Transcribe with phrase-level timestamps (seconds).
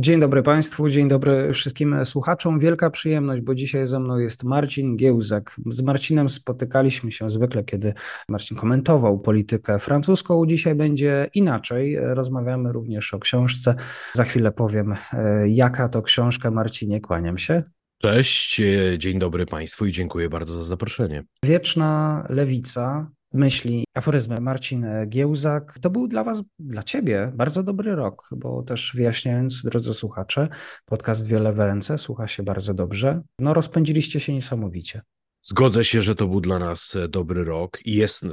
[0.00, 2.58] Dzień dobry Państwu, dzień dobry wszystkim słuchaczom.
[2.58, 5.56] Wielka przyjemność, bo dzisiaj ze mną jest Marcin Giełzak.
[5.66, 7.94] Z Marcinem spotykaliśmy się zwykle, kiedy
[8.28, 10.46] Marcin komentował politykę francuską.
[10.46, 11.96] Dzisiaj będzie inaczej.
[12.00, 13.74] Rozmawiamy również o książce.
[14.14, 16.50] Za chwilę powiem, e, jaka to książka.
[16.50, 17.62] Marcinie, kłaniam się.
[18.02, 21.24] Cześć, e, dzień dobry Państwu i dziękuję bardzo za zaproszenie.
[21.44, 24.40] Wieczna lewica myśli, aforyzmy.
[24.40, 25.78] Marcin Giełzak.
[25.80, 30.48] To był dla Was, dla Ciebie bardzo dobry rok, bo też wyjaśniając, drodzy słuchacze,
[30.84, 33.22] podcast Wiele w ręce słucha się bardzo dobrze.
[33.38, 35.02] No rozpędziliście się niesamowicie.
[35.42, 38.28] Zgodzę się, że to był dla nas e, dobry rok i jest e,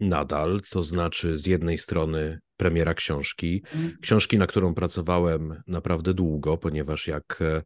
[0.00, 0.60] nadal.
[0.70, 3.98] To znaczy, z jednej strony premiera książki, mhm.
[4.02, 7.62] książki, na którą pracowałem naprawdę długo, ponieważ jak e,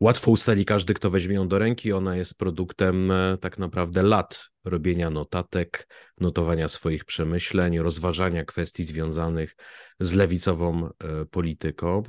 [0.00, 1.92] łatwo ustali każdy, kto weźmie ją do ręki.
[1.92, 5.88] Ona jest produktem tak naprawdę lat robienia notatek,
[6.20, 9.56] notowania swoich przemyśleń, rozważania kwestii związanych
[10.00, 12.02] z lewicową e, polityką,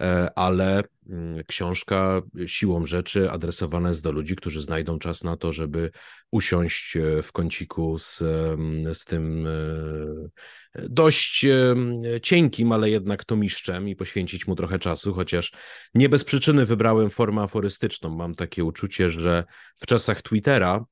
[0.00, 5.52] e, ale mm, książka siłą rzeczy adresowana jest do ludzi, którzy znajdą czas na to,
[5.52, 5.90] żeby
[6.30, 8.18] usiąść w kąciku z,
[8.92, 9.48] z tym
[10.74, 11.46] dość
[12.22, 15.52] cienkim, ale jednak tomiszczem i poświęcić mu trochę czasu, chociaż
[15.94, 18.10] nie bez przyczyny wybrałem formę aforystyczną.
[18.10, 19.44] Mam takie uczucie, że
[19.76, 20.84] w czasach Twittera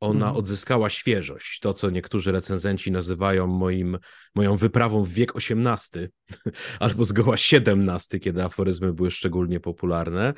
[0.00, 0.36] ona mhm.
[0.36, 1.60] odzyskała świeżość.
[1.60, 3.98] To, co niektórzy recenzenci nazywają moim,
[4.34, 6.08] moją wyprawą w wiek XVIII
[6.80, 10.34] albo zgoła XVII, kiedy aforyzmy były szczególnie popularne.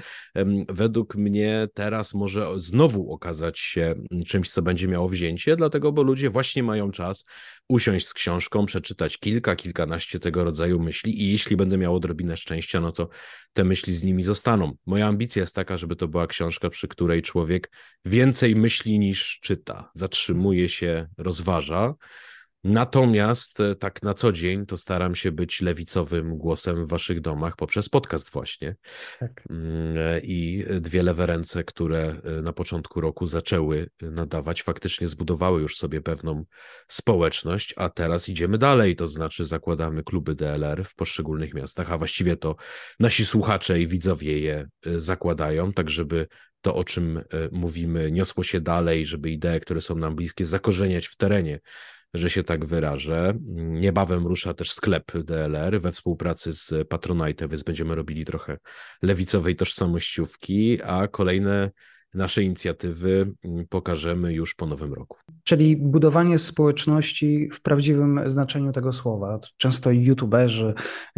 [0.69, 3.95] Według mnie teraz może znowu okazać się
[4.27, 7.25] czymś, co będzie miało wzięcie, dlatego, bo ludzie właśnie mają czas
[7.69, 12.81] usiąść z książką, przeczytać kilka, kilkanaście tego rodzaju myśli i jeśli będę miał odrobinę szczęścia,
[12.81, 13.09] no to
[13.53, 14.73] te myśli z nimi zostaną.
[14.87, 17.71] Moja ambicja jest taka, żeby to była książka, przy której człowiek
[18.05, 21.95] więcej myśli niż czyta, zatrzymuje się, rozważa.
[22.65, 27.57] Natomiast e, tak na co dzień to staram się być lewicowym głosem w waszych domach
[27.57, 28.77] poprzez podcast właśnie.
[29.21, 29.43] Tak.
[29.51, 35.61] Mm, e, I dwie lewe ręce, które e, na początku roku zaczęły nadawać, faktycznie zbudowały
[35.61, 36.45] już sobie pewną
[36.89, 42.37] społeczność, a teraz idziemy dalej, to znaczy zakładamy kluby DLR w poszczególnych miastach, a właściwie
[42.37, 42.57] to
[43.01, 46.27] nasi słuchacze i widzowie je zakładają, tak żeby
[46.61, 47.23] to, o czym
[47.53, 51.61] mówimy, niosło się dalej, żeby idee, które są nam bliskie, zakorzeniać w terenie
[52.15, 53.35] że się tak wyrażę.
[53.57, 58.59] Niebawem rusza też sklep DLR we współpracy z Patronite, więc będziemy robili trochę
[59.03, 61.71] lewicowej tożsamościówki, a kolejne
[62.15, 63.33] nasze inicjatywy
[63.69, 65.19] pokażemy już po nowym roku.
[65.45, 69.39] Czyli budowanie społeczności w prawdziwym znaczeniu tego słowa.
[69.57, 70.75] Często youtuberzy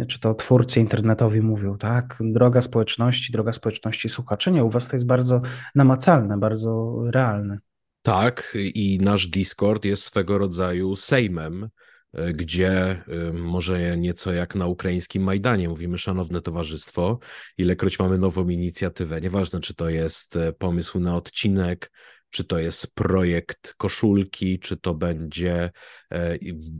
[0.07, 4.51] czy to twórcy internetowi mówią, tak, droga społeczności, droga społeczności słuchaczy.
[4.51, 5.41] Nie, u was to jest bardzo
[5.75, 7.57] namacalne, bardzo realne.
[8.03, 11.69] Tak, i nasz Discord jest swego rodzaju sejmem,
[12.13, 17.19] e, gdzie e, może nieco jak na ukraińskim Majdanie mówimy, szanowne towarzystwo,
[17.57, 21.91] ilekroć mamy nową inicjatywę, nieważne czy to jest e, pomysł na odcinek,
[22.33, 25.71] czy to jest projekt koszulki, czy to będzie
[26.11, 26.37] e,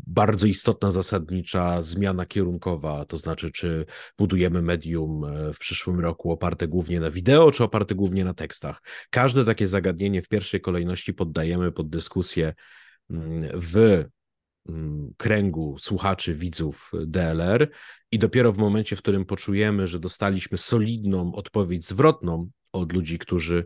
[0.07, 3.85] bardzo istotna, zasadnicza zmiana kierunkowa, to znaczy, czy
[4.17, 8.81] budujemy medium e, w przyszłym roku oparte głównie na wideo, czy oparte głównie na tekstach.
[9.09, 12.53] Każde takie zagadnienie w pierwszej kolejności poddajemy pod dyskusję
[13.09, 14.03] mm, w
[14.69, 17.69] mm, kręgu słuchaczy, widzów DLR
[18.11, 23.65] i dopiero w momencie, w którym poczujemy, że dostaliśmy solidną odpowiedź zwrotną od ludzi, którzy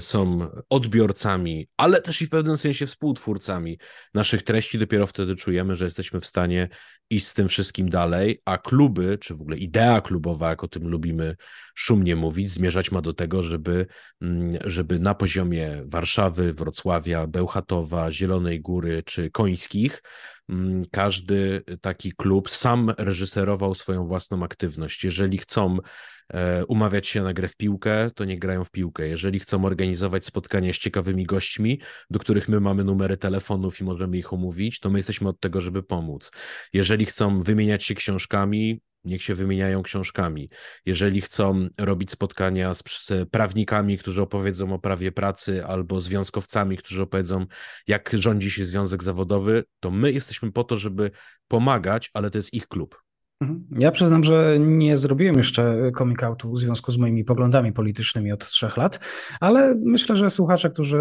[0.00, 3.78] są odbiorcami, ale też i w pewnym sensie współtwórcami
[4.14, 6.68] naszych treści, dopiero wtedy czujemy, że jesteśmy w stanie
[7.10, 10.88] iść z tym wszystkim dalej, a kluby, czy w ogóle idea klubowa, jak o tym
[10.88, 11.36] lubimy
[11.74, 13.86] szumnie mówić, zmierzać ma do tego, żeby,
[14.22, 20.02] mm, żeby na poziomie Warszawy, Wrocławia, Bełchatowa, Zielonej Góry czy Końskich
[20.48, 25.04] mm, każdy taki klub sam reżyserował swoją własną aktywność.
[25.04, 26.19] Jeżeli chcą E,
[26.68, 29.08] umawiać się na grę w piłkę, to nie grają w piłkę.
[29.08, 31.80] Jeżeli chcą organizować spotkania z ciekawymi gośćmi,
[32.10, 35.60] do których my mamy numery telefonów i możemy ich omówić, to my jesteśmy od tego,
[35.60, 36.30] żeby pomóc.
[36.72, 40.48] Jeżeli chcą wymieniać się książkami, niech się wymieniają książkami.
[40.86, 47.02] Jeżeli chcą robić spotkania z, z, prawnikami, którzy opowiedzą o prawie pracy, albo związkowcami, którzy
[47.02, 47.46] opowiedzą,
[47.86, 51.10] jak rządzi się związek zawodowy, to my jesteśmy po to, żeby
[51.48, 53.02] pomagać, ale to jest ich klub.
[53.40, 53.64] Mhm.
[53.78, 58.48] Ja przyznam, że nie zrobiłem jeszcze coming outu w związku z moimi poglądami politycznymi od
[58.48, 59.00] trzech lat,
[59.40, 60.98] ale myślę, że słuchacze, którzy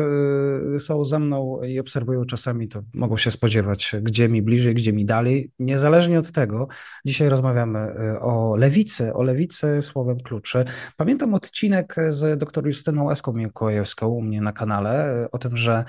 [0.76, 4.94] y, są ze mną i obserwują czasami, to mogą się spodziewać, gdzie mi bliżej, gdzie
[4.94, 5.52] mi dalej.
[5.60, 6.68] Niezależnie od tego,
[7.06, 10.66] dzisiaj rozmawiamy y, o lewicy, o lewicy słowem kluczy.
[10.98, 15.86] Pamiętam odcinek z dr Justyną Eską Mikołajewską u mnie na kanale y, o tym, że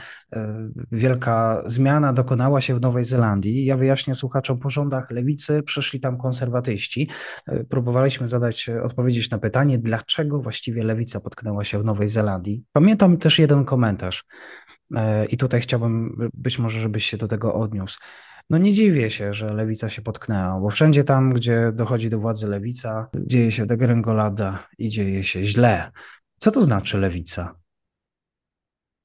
[0.93, 3.65] wielka zmiana dokonała się w Nowej Zelandii.
[3.65, 7.09] Ja wyjaśnię słuchaczom po rządach lewicy, przyszli tam konserwatyści, konserwatyści,
[7.47, 12.65] e, próbowaliśmy zadać, e, odpowiedzieć na pytanie, dlaczego właściwie lewica potknęła się w Nowej Zelandii.
[12.73, 14.25] Pamiętam też jeden komentarz
[14.97, 17.99] e, i tutaj chciałbym być może, żebyś się do tego odniósł.
[18.51, 22.47] No nie dziwię się, że lewica się potknęła, bo wszędzie tam, gdzie dochodzi do władzy
[22.47, 25.91] lewica, dzieje się degrengolada i dzieje się źle.
[26.39, 27.60] Co to znaczy lewica?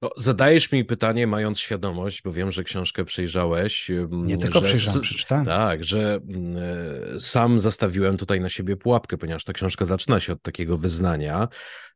[0.06, 3.92] No, zadajesz mi pytanie, mając świadomość, bo wiem, że książkę przejrzałeś.
[4.12, 5.46] Nie tylko przejrzałem, przeczytałem.
[5.46, 6.20] Tak, że
[7.16, 11.48] y, sam zastawiłem tutaj na siebie pułapkę, ponieważ ta książka zaczyna się od takiego wyznania,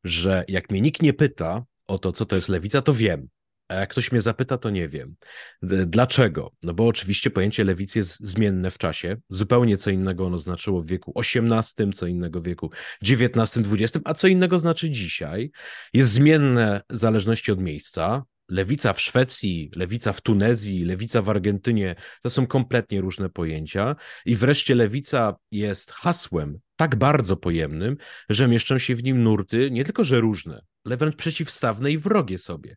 [0.03, 3.27] że jak mnie nikt nie pyta o to, co to jest lewica, to wiem.
[3.69, 5.15] A jak ktoś mnie zapyta, to nie wiem.
[5.61, 6.51] Dlaczego?
[6.63, 9.17] No bo oczywiście pojęcie lewicy jest zmienne w czasie.
[9.29, 12.71] Zupełnie co innego ono znaczyło w wieku XVIII, co innego w wieku
[13.01, 15.51] XIX, XX, a co innego znaczy dzisiaj.
[15.93, 18.23] Jest zmienne w zależności od miejsca.
[18.49, 23.95] Lewica w Szwecji, lewica w Tunezji, lewica w Argentynie to są kompletnie różne pojęcia.
[24.25, 27.97] I wreszcie lewica jest hasłem tak bardzo pojemnym,
[28.29, 32.37] że mieszczą się w nim nurty nie tylko że różne, ale wręcz przeciwstawne i wrogie
[32.37, 32.75] sobie.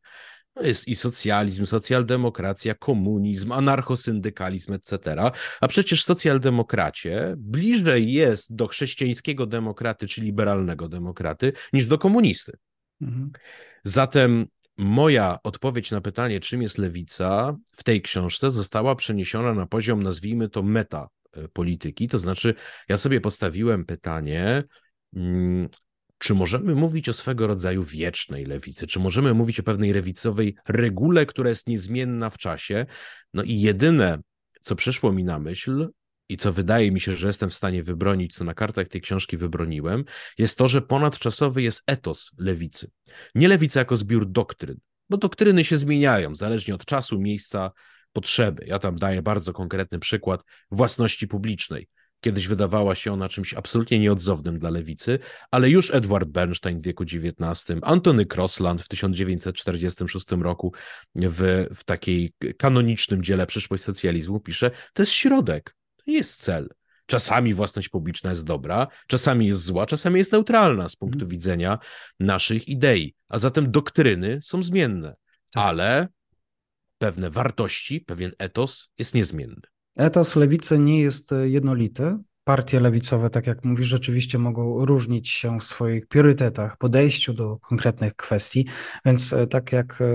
[0.57, 4.99] No jest i socjalizm, socjaldemokracja, komunizm, anarchosyndykalizm, etc.
[5.61, 12.53] A przecież socjaldemokracie bliżej jest do chrześcijańskiego demokraty czy liberalnego demokraty niż do komunisty.
[13.01, 13.31] Mhm.
[13.85, 14.47] Zatem
[14.77, 20.49] moja odpowiedź na pytanie, czym jest lewica, w tej książce została przeniesiona na poziom, nazwijmy
[20.49, 21.09] to, meta
[21.53, 22.09] polityki.
[22.09, 22.55] To znaczy,
[22.89, 24.65] ja sobie postawiłem pytanie,
[25.17, 25.69] mm,
[26.23, 28.87] czy możemy mówić o swego rodzaju wiecznej lewicy?
[28.87, 32.87] Czy możemy mówić o pewnej lewicowej regule, która jest niezmienna w czasie?
[33.35, 34.19] No i jedyne,
[34.61, 35.89] co przyszło mi na myśl,
[36.29, 39.37] i co wydaje mi się, że jestem w stanie wybronić, co na kartach tej książki
[39.37, 40.05] wybroniłem,
[40.39, 42.91] jest to, że ponadczasowy jest etos lewicy.
[43.35, 44.81] Nie lewica jako zbiór doktryn,
[45.11, 47.71] bo doktryny się zmieniają zależnie od czasu, miejsca,
[48.13, 48.65] potrzeby.
[48.67, 51.89] Ja tam daję bardzo konkretny przykład własności publicznej.
[52.25, 55.19] Kiedyś wydawała się ona czymś absolutnie nieodzownym dla lewicy,
[55.51, 60.73] ale już Edward Bernstein w wieku XIX, Antony Crossland w 1946 roku
[61.15, 66.69] w, w takiej kanonicznym dziele Przyszłość socjalizmu pisze, to jest środek, to jest cel.
[67.07, 71.31] Czasami własność publiczna jest dobra, czasami jest zła, czasami jest neutralna z punktu mhm.
[71.31, 71.79] widzenia
[72.21, 73.15] naszych idei.
[73.29, 75.15] A zatem doktryny są zmienne,
[75.51, 75.65] tak.
[75.65, 76.09] ale
[76.99, 79.72] pewne wartości, pewien etos jest niezmienny.
[79.97, 85.65] Etos lewicy nie jest jednolity, partie lewicowe, tak jak mówisz, rzeczywiście mogą różnić się w
[85.65, 88.67] swoich priorytetach, podejściu do konkretnych kwestii,
[89.05, 90.06] więc e, tak jak e,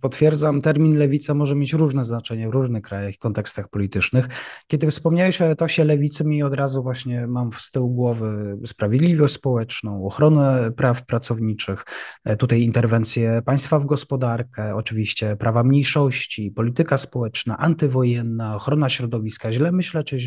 [0.00, 4.28] potwierdzam, termin lewica może mieć różne znaczenie w różnych krajach i kontekstach politycznych.
[4.66, 10.06] Kiedy wspomniałeś o etosie lewicy, mi od razu właśnie mam z tyłu głowy sprawiedliwość społeczną,
[10.06, 11.84] ochronę praw pracowniczych,
[12.24, 19.52] e, tutaj interwencje państwa w gospodarkę, oczywiście prawa mniejszości, polityka społeczna, antywojenna, ochrona środowiska.
[19.52, 20.18] Źle myślę, czy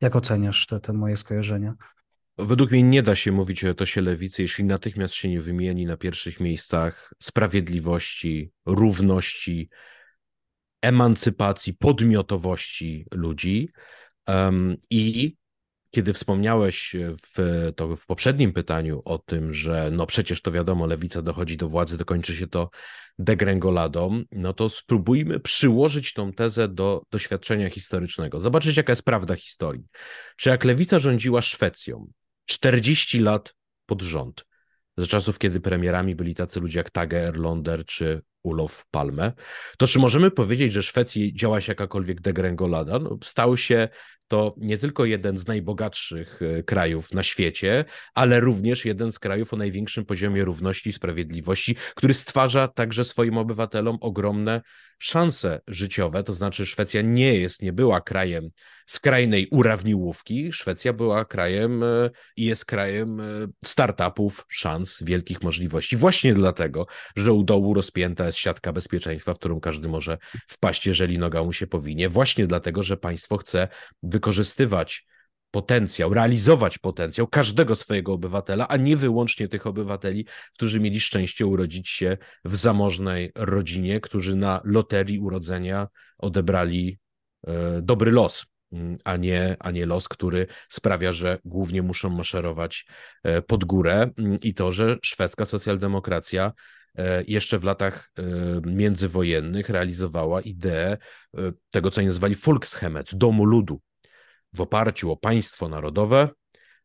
[0.00, 1.74] jak oceniasz te, te moje skojarzenia?
[2.38, 5.96] Według mnie nie da się mówić o etosie lewicy, jeśli natychmiast się nie wymieni na
[5.96, 9.68] pierwszych miejscach sprawiedliwości, równości,
[10.82, 13.68] emancypacji, podmiotowości ludzi.
[14.26, 15.36] Um, I
[15.94, 16.96] kiedy wspomniałeś
[17.36, 21.68] w, to w poprzednim pytaniu o tym, że no przecież to wiadomo, lewica dochodzi do
[21.68, 22.70] władzy, dokończy się to
[23.18, 29.84] degrengoladą, no to spróbujmy przyłożyć tą tezę do doświadczenia historycznego, zobaczyć jaka jest prawda historii.
[30.36, 32.10] Czy jak lewica rządziła Szwecją
[32.46, 33.54] 40 lat
[33.86, 34.44] pod rząd,
[34.96, 39.32] za czasów, kiedy premierami byli tacy ludzie jak Tage Erlander czy Ulof Palme,
[39.78, 42.98] to czy możemy powiedzieć, że Szwecji działa się jakakolwiek degrengolada?
[42.98, 43.88] No, stał się
[44.28, 49.54] to nie tylko jeden z najbogatszych e, krajów na świecie, ale również jeden z krajów
[49.54, 54.62] o największym poziomie równości i sprawiedliwości, który stwarza także swoim obywatelom ogromne
[54.98, 56.24] szanse życiowe.
[56.24, 58.50] To znaczy, Szwecja nie jest, nie była krajem
[58.86, 60.52] skrajnej urawniłówki.
[60.52, 63.24] Szwecja była krajem e, i jest krajem e,
[63.64, 65.96] startupów, szans, wielkich możliwości.
[65.96, 66.86] Właśnie dlatego,
[67.16, 71.52] że u dołu rozpięta jest siatka bezpieczeństwa, w którą każdy może wpaść, jeżeli noga mu
[71.52, 72.08] się powinie.
[72.08, 73.68] Właśnie dlatego, że państwo chce
[74.02, 75.06] wykorzystywać
[75.54, 81.88] potencjał, realizować potencjał każdego swojego obywatela, a nie wyłącznie tych obywateli, którzy mieli szczęście urodzić
[81.88, 85.88] się w zamożnej rodzinie, którzy na loterii urodzenia
[86.18, 86.98] odebrali
[87.46, 88.46] e, dobry los.
[88.74, 92.86] Mm, a nie, a nie los, który sprawia, że głównie muszą maszerować
[93.22, 94.10] e, pod górę.
[94.18, 96.52] Mm, i to, że szwedzka socjaldemokracja
[96.98, 98.22] e, jeszcze w latach e,
[98.66, 100.96] międzywojennych realizowała ideę
[101.70, 103.80] tego, co oni nazwali Volkshemmet, domu ludu,
[104.52, 106.28] w oparciu o państwo narodowe,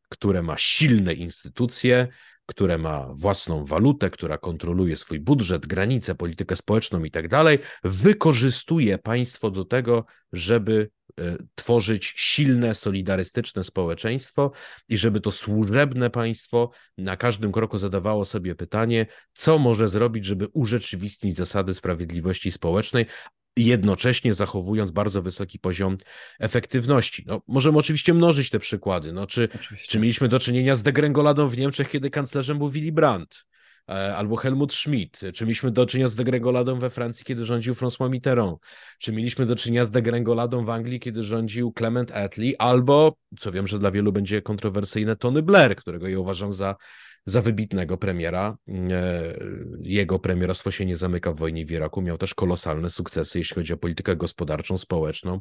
[0.10, 2.08] które ma silne instytucje,
[2.50, 8.98] które ma własną walutę, która kontroluje swój budżet, granice, politykę społeczną i tak dalej, wykorzystuje
[8.98, 10.89] państwo do tego, żeby
[11.20, 14.51] e, tworzyć silne, solidarystyczne społeczeństwo
[14.88, 20.48] i żeby to służebne państwo na każdym kroku zadawało sobie pytanie, co może zrobić, żeby
[20.53, 23.06] urzeczywistnić zasady sprawiedliwości społecznej,
[23.66, 25.98] jednocześnie zachowując bardzo wysoki poziom
[26.39, 27.24] efektywności.
[27.28, 29.13] No, możemy oczywiście mnożyć te przykłady.
[29.13, 29.50] No, czy,
[29.88, 33.46] czy mieliśmy do czynienia z degrengoladą w Niemczech, kiedy kanclerzem był Willy Brandt?
[33.89, 38.10] E, albo Helmut Schmidt, czy mieliśmy do czynienia z degrengoladą we Francji, kiedy rządził François
[38.10, 38.60] Mitterrand,
[39.00, 43.68] czy mieliśmy do czynienia z degrengoladą w Anglii, kiedy rządził Clement Attlee, albo, co wiem,
[43.68, 46.75] że dla wielu będzie kontrowersyjne, Tony Blair, którego ja uważam za
[47.26, 48.58] za wybitnego premiera.
[48.68, 49.24] E,
[49.82, 52.02] jego premierostwo się nie zamyka w wojnie w Iraku.
[52.02, 55.40] Miał też kolosalne sukcesy, jeśli chodzi o politykę gospodarczą, społeczną.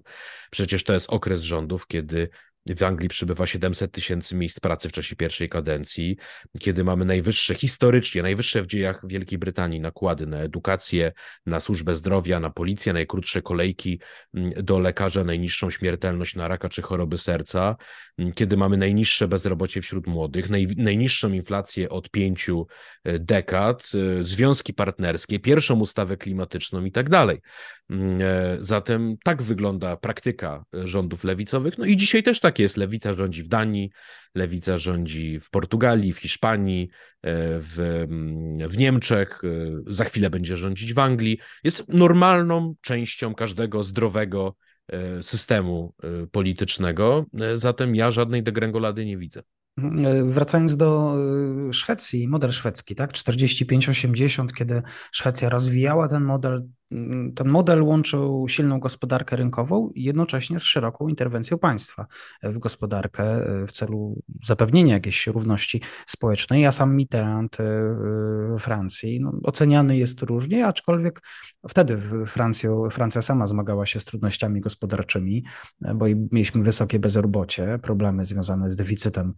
[0.51, 2.29] Przecież to jest okres rządów, kiedy
[2.75, 6.17] w Anglii przybywa 700 tysięcy miejsc pracy w czasie pierwszej kadencji,
[6.61, 11.13] kiedy mamy najwyższe, historycznie, najwyższe w dziejach Wielkiej Brytanii nakłady na edukację,
[11.47, 14.01] na służbę zdrowia, na policję, najkrótsze kolejki
[14.35, 17.77] mm, do lekarza, najniższą śmiertelność na raka czy choroby serca,
[18.19, 22.67] mm, kiedy mamy najniższe bezrobocie wśród młodych, naj, najniższą inflację od pięciu
[23.05, 27.41] e, dekad, e, związki partnerskie, pierwszą ustawę klimatyczną i tak dalej.
[27.91, 31.79] Mm, e, zatem tak wygląda praktyka rządów lewicowych.
[31.79, 32.77] No i dzisiaj też tak jest.
[32.77, 33.91] Lewica rządzi w Danii,
[34.35, 36.89] lewica rządzi w Portugalii, w Hiszpanii,
[37.23, 39.49] e, w, mm, w Niemczech, e,
[39.87, 41.39] za chwilę będzie rządzić w Anglii.
[41.65, 44.55] Jest normalną częścią każdego zdrowego
[45.21, 45.95] systemu
[46.33, 47.27] politycznego.
[47.55, 49.43] Zatem ja żadnej degrengolady nie widzę.
[49.79, 50.33] Mhm.
[50.33, 51.15] Wracając do
[51.73, 53.13] Szwecji, model szwedzki, tak?
[53.13, 56.69] 45-80, kiedy Szwecja rozwijała ten model,
[57.35, 62.07] ten model łączył silną gospodarkę rynkową jednocześnie z szeroką interwencją państwa
[62.43, 66.63] w gospodarkę e, w celu zapewnienia jakiejś równości społecznej.
[66.63, 71.23] Ja sam Mitterrand e, w Francji no, oceniany jest różnie, aczkolwiek
[71.69, 71.99] wtedy
[72.91, 75.45] Francja sama zmagała się z trudnościami gospodarczymi,
[75.85, 79.35] e, bo mieliśmy wysokie bezrobocie, problemy związane z deficytem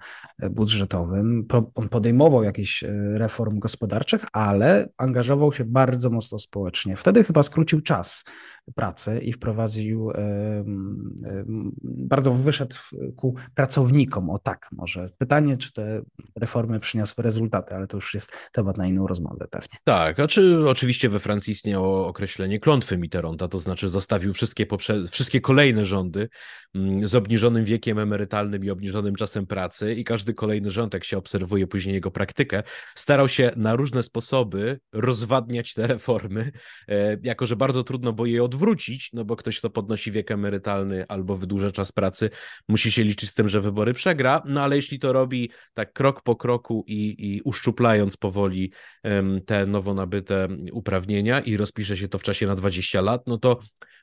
[0.50, 1.47] budżetowym.
[1.75, 6.97] On podejmował jakieś reform gospodarczych, ale angażował się bardzo mocno społecznie.
[6.97, 8.25] Wtedy chyba skrócił czas
[8.74, 10.10] pracy i wprowadził,
[11.82, 12.76] bardzo wyszedł
[13.16, 15.10] ku pracownikom, o tak może.
[15.18, 16.02] Pytanie, czy te
[16.36, 19.78] reformy przyniosły rezultaty, ale to już jest temat na inną rozmowę pewnie.
[19.84, 25.08] Tak, a czy oczywiście we Francji istniało określenie klątwy Mitterranda, to znaczy zostawił wszystkie, poprze-
[25.08, 26.28] wszystkie kolejne rządy
[26.74, 31.18] mm, z obniżonym wiekiem emerytalnym i obniżonym czasem pracy i każdy kolejny rząd, jak się
[31.18, 32.62] obserwuje później jego praktykę,
[32.94, 36.52] starał się na różne sposoby rozwadniać te reformy,
[36.88, 38.59] e, jako że bardzo trudno było je odwrócić,
[39.12, 42.30] no bo ktoś, kto podnosi wiek emerytalny albo wydłuża czas pracy,
[42.68, 46.22] musi się liczyć z tym, że wybory przegra, no ale jeśli to robi tak krok
[46.22, 48.72] po kroku i, i uszczuplając powoli
[49.04, 53.38] um, te nowo nabyte uprawnienia i rozpisze się to w czasie na 20 lat, no
[53.38, 53.60] to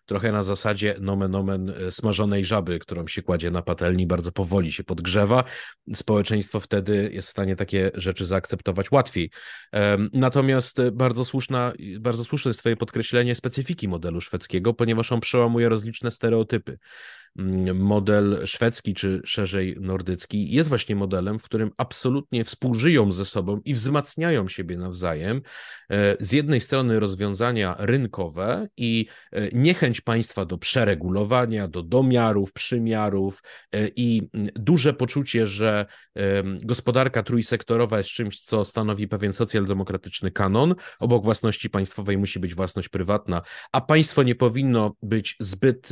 [0.07, 4.71] trochę na zasadzie nomen omen e, smażonej żaby, którą się kładzie na patelni, bardzo powoli
[4.71, 5.43] się podgrzewa.
[5.93, 9.31] Społeczeństwo wtedy jest w stanie takie rzeczy zaakceptować łatwiej.
[10.13, 16.11] Natomiast bardzo, słuszna, bardzo słuszne jest Twoje podkreślenie specyfiki modelu szwedzkiego, ponieważ on przełamuje rozliczne
[16.11, 16.77] stereotypy.
[17.37, 23.61] Mm, model szwedzki, czy szerzej nordycki, jest właśnie modelem, w którym absolutnie współżyją ze sobą
[23.65, 25.41] i wzmacniają siebie nawzajem.
[25.91, 33.43] E, z jednej strony rozwiązania rynkowe i e, niechęć państwa do przeregulowania, do domiarów, przymiarów
[33.71, 35.85] e, i mm, duże poczucie, że
[36.63, 40.75] gospodarka trójsektorowa jest czymś, co stanowi pewien socjaldemokratyczny kanon.
[40.99, 43.41] Obok własności państwowej musi być własność prywatna,
[43.71, 45.89] a państwo nie powinno być zbyt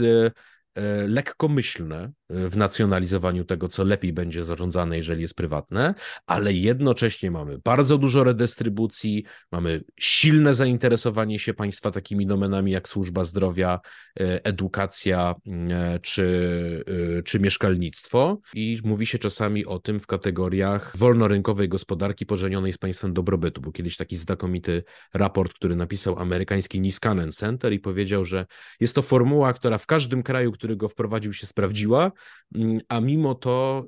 [1.08, 5.94] lekkomyślne w nacjonalizowaniu tego, co lepiej będzie zarządzane, jeżeli jest prywatne,
[6.26, 13.24] ale jednocześnie mamy bardzo dużo redystrybucji, mamy silne zainteresowanie się państwa takimi domenami jak służba
[13.24, 13.80] zdrowia,
[14.20, 15.36] e, edukacja
[15.70, 22.74] e, czy, czy mieszkalnictwo i mówi się czasami o tym w kategoriach wolnorynkowej gospodarki pożenionej
[22.74, 23.62] z państwem dobrobytu.
[23.62, 28.46] Był kiedyś taki znakomity raport, który napisał amerykański Niskanen Center i powiedział, że
[28.80, 32.12] jest to formuła, która w każdym kraju, który który go wprowadził, się sprawdziła,
[32.56, 33.86] mm, a mimo to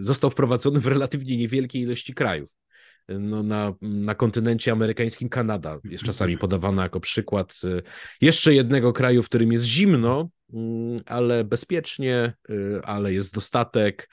[0.00, 2.50] został wprowadzony w relatywnie niewielkiej ilości krajów.
[3.08, 7.82] No, na, na kontynencie amerykańskim Kanada jest czasami podawana jako przykład y,
[8.20, 14.08] jeszcze jednego kraju, w którym jest zimno, mm, ale bezpiecznie, y, ale jest dostatek,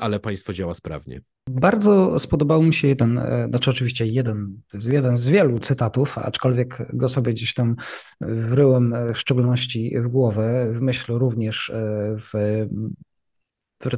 [0.00, 1.20] ale państwo działa sprawnie.
[1.54, 7.08] Bardzo spodobał mi się jeden, e, znaczy oczywiście jeden, jeden z wielu cytatów, aczkolwiek go
[7.08, 7.76] sobie gdzieś tam
[8.20, 12.32] wryłem e, w szczególności w głowę, w myśl również e, w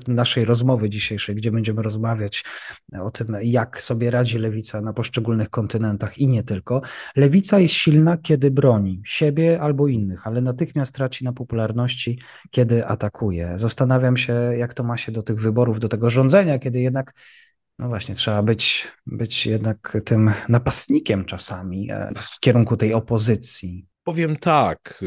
[0.08, 2.44] naszej rozmowy dzisiejszej, gdzie będziemy rozmawiać
[3.00, 6.82] o tym, jak sobie radzi lewica na poszczególnych kontynentach i nie tylko.
[7.16, 12.18] Lewica jest silna, kiedy broni siebie albo innych, ale natychmiast traci na popularności,
[12.50, 13.52] kiedy atakuje.
[13.56, 17.12] Zastanawiam się, jak to ma się do tych wyborów, do tego rządzenia, kiedy jednak
[17.78, 23.86] no właśnie, trzeba być, być jednak tym napastnikiem czasami e, w kierunku tej opozycji.
[24.04, 25.04] Powiem tak,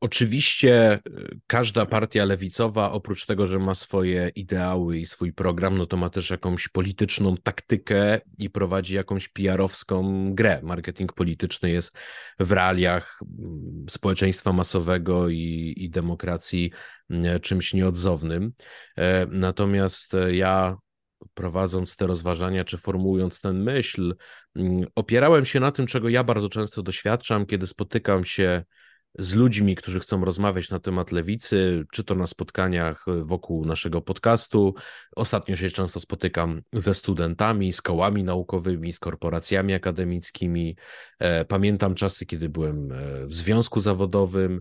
[0.00, 5.86] Oczywiście y, każda partia lewicowa, oprócz tego, że ma swoje ideały i swój program, no
[5.86, 10.60] to ma też jakąś polityczną taktykę i prowadzi jakąś PR-owską grę.
[10.62, 11.96] Marketing polityczny jest
[12.38, 16.70] w realiach mm, społeczeństwa masowego i, i demokracji
[17.10, 18.52] mm, czymś nieodzownym.
[18.96, 20.76] E, natomiast e, ja
[21.34, 24.14] prowadząc te rozważania, czy formułując ten myśl,
[24.56, 28.64] mm, opierałem się na tym, czego ja bardzo często doświadczam, kiedy spotykam się
[29.18, 34.74] z ludźmi, którzy chcą rozmawiać na temat lewicy, czy to na spotkaniach wokół naszego podcastu.
[35.16, 40.76] Ostatnio się często spotykam ze studentami, z kołami naukowymi, z korporacjami akademickimi.
[41.18, 44.60] E, pamiętam czasy, kiedy byłem e, w związku zawodowym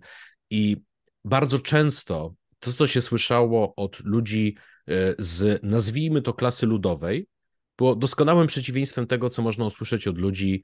[0.50, 0.77] i
[1.25, 4.56] bardzo często to, co się słyszało od ludzi
[4.88, 7.27] e, z, nazwijmy to, klasy ludowej,
[7.79, 10.63] było doskonałym przeciwieństwem tego, co można usłyszeć od ludzi,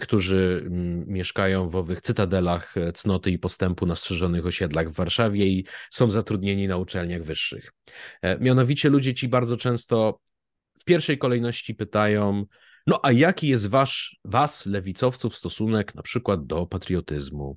[0.00, 0.68] którzy
[1.06, 6.10] mieszkają w owych cytadelach e, cnoty i postępu na strzeżonych osiedlach w Warszawie i są
[6.10, 7.72] zatrudnieni na uczelniach wyższych.
[8.22, 10.20] E, mianowicie ludzie ci bardzo często
[10.80, 12.44] w pierwszej kolejności pytają,
[12.86, 17.56] no a jaki jest wasz, was, lewicowców, stosunek na przykład do patriotyzmu,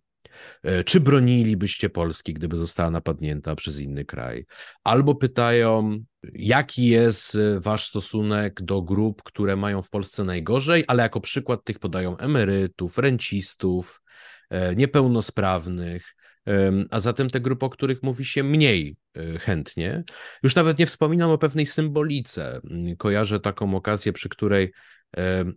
[0.86, 4.46] czy bronilibyście Polski, gdyby została napadnięta przez inny kraj?
[4.84, 6.00] Albo pytają,
[6.34, 11.64] jaki jest e, wasz stosunek do grup, które mają w Polsce najgorzej, ale jako przykład
[11.64, 14.02] tych podają emerytów, rencistów,
[14.50, 16.16] e, niepełnosprawnych,
[16.92, 18.98] a zatem te grupy, o których mówi się mniej
[19.40, 20.04] chętnie.
[20.44, 22.62] Już nawet nie wspominam o pewnej symbolice.
[22.98, 24.74] Kojarzę taką okazję, przy której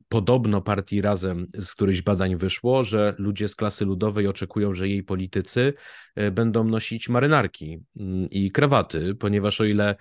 [0.08, 5.02] Podobno partii razem z którychś badań wyszło, że ludzie z klasy ludowej oczekują, że jej
[5.02, 5.74] politycy
[6.14, 9.96] e, będą nosić marynarki mm, i krawaty, ponieważ o ile e,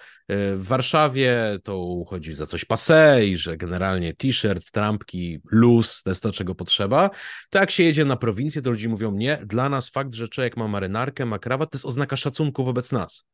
[0.56, 6.24] w Warszawie to uchodzi za coś passe i że generalnie t-shirt, trampki, luz, to jest
[6.24, 7.10] to, czego potrzeba,
[7.50, 10.58] to jak się jedzie na prowincję, to ludzie mówią, nie, dla nas fakt, że człowiek
[10.58, 13.26] ma marynarkę, ma krawat, to jest oznaka szacunku wobec nas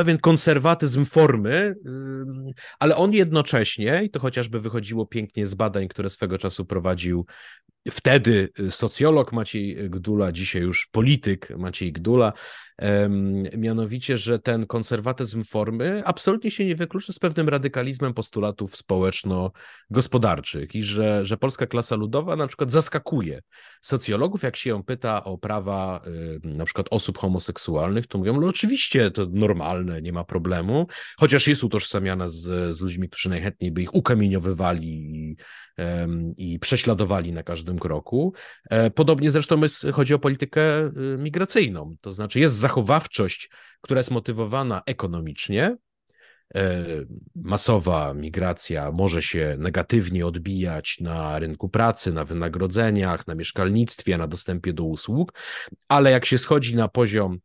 [0.00, 1.74] pewien konserwatyzm formy,
[2.78, 7.26] ale on jednocześnie, i to chociażby wychodziło pięknie z badań, które swego czasu prowadził
[7.90, 12.32] wtedy socjolog Maciej Gdula, dzisiaj już polityk Maciej Gdula,
[13.56, 20.82] mianowicie, że ten konserwatyzm formy absolutnie się nie wyklucza z pewnym radykalizmem postulatów społeczno-gospodarczych i
[20.82, 23.40] że, że polska klasa ludowa na przykład zaskakuje.
[23.80, 26.02] Socjologów, jak się ją pyta o prawa
[26.42, 30.86] na przykład osób homoseksualnych, to mówią, no oczywiście to normalne, nie ma problemu,
[31.18, 35.36] chociaż jest utożsamiana z, z ludźmi, którzy najchętniej by ich ukamieniowywali i,
[36.36, 38.32] i prześladowali na każdym kroku.
[38.70, 44.10] E, podobnie zresztą jest, chodzi o politykę y, migracyjną, to znaczy jest zachowawczość, która jest
[44.10, 45.76] motywowana ekonomicznie.
[46.54, 46.84] E,
[47.34, 54.72] masowa migracja może się negatywnie odbijać na rynku pracy, na wynagrodzeniach, na mieszkalnictwie, na dostępie
[54.72, 55.32] do usług,
[55.88, 57.38] ale jak się schodzi na poziom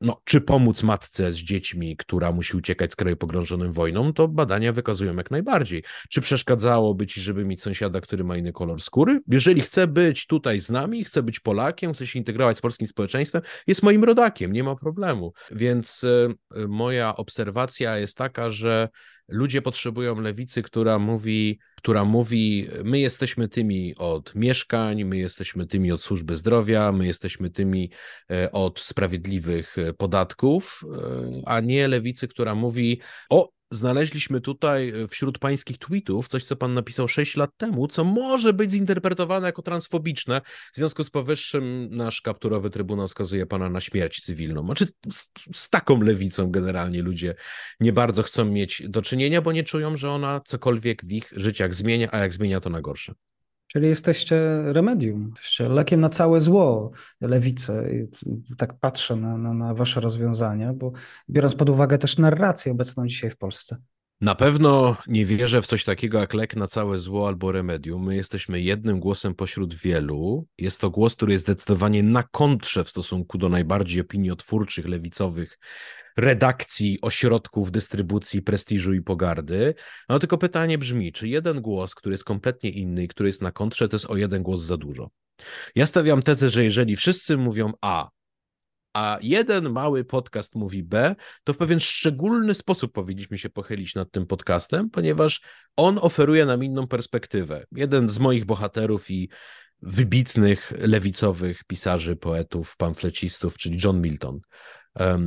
[0.00, 4.72] no, czy pomóc matce z dziećmi, która musi uciekać z kraju pogrążonym wojną, to badania
[4.72, 5.82] wykazują jak najbardziej.
[6.10, 9.20] Czy przeszkadzałoby ci, żeby mieć sąsiada, który ma inny kolor skóry?
[9.28, 13.42] Jeżeli chce być tutaj z nami, chce być Polakiem, chce się integrować z polskim społeczeństwem,
[13.66, 15.32] jest moim rodakiem, nie ma problemu.
[15.50, 16.34] Więc e,
[16.68, 18.88] moja obserwacja jest taka, że
[19.28, 25.92] ludzie potrzebują lewicy, która mówi, która mówi: My jesteśmy tymi od mieszkań, my jesteśmy tymi
[25.92, 27.90] od służby zdrowia, my jesteśmy tymi
[28.30, 35.08] e, od sprawiedliwych e, podatków, e, a nie lewicy, która mówi: O, znaleźliśmy tutaj e,
[35.08, 39.62] wśród pańskich tweetów coś, co pan napisał 6 lat temu, co może być zinterpretowane jako
[39.62, 40.40] transfobiczne.
[40.72, 44.64] W związku z powyższym nasz kapturowy trybunał skazuje pana na śmierć cywilną.
[44.64, 47.34] Znaczy z, z taką lewicą generalnie ludzie
[47.80, 51.74] nie bardzo chcą mieć do czynienia, bo nie czują, że ona cokolwiek w ich życiach
[51.74, 53.14] zmienia, a jak zmienia to na gorsze.
[53.76, 58.08] Czyli jesteście remedium, jesteście lekiem na całe zło lewicy.
[58.58, 60.92] tak patrzę na, na, na wasze rozwiązania, bo
[61.30, 63.76] biorąc pod uwagę też narrację obecną dzisiaj w Polsce.
[64.20, 68.04] Na pewno nie wierzę w coś takiego jak lek na całe zło albo remedium.
[68.04, 70.46] My jesteśmy jednym głosem pośród wielu.
[70.58, 75.58] Jest to głos, który jest zdecydowanie na kontrze w stosunku do najbardziej opiniotwórczych, lewicowych
[76.16, 79.74] redakcji, ośrodków dystrybucji prestiżu i pogardy.
[80.08, 83.52] No tylko pytanie brzmi, czy jeden głos, który jest kompletnie inny i który jest na
[83.52, 85.10] kontrze, to jest o jeden głos za dużo?
[85.74, 88.10] Ja stawiam tezę, że jeżeli wszyscy mówią A,
[88.94, 94.10] a jeden mały podcast mówi B, to w pewien szczególny sposób powinniśmy się pochylić nad
[94.10, 95.40] tym podcastem, ponieważ
[95.76, 97.64] on oferuje nam inną perspektywę.
[97.72, 99.28] Jeden z moich bohaterów i
[99.82, 104.40] wybitnych lewicowych pisarzy, poetów, pamflecistów, czyli John Milton,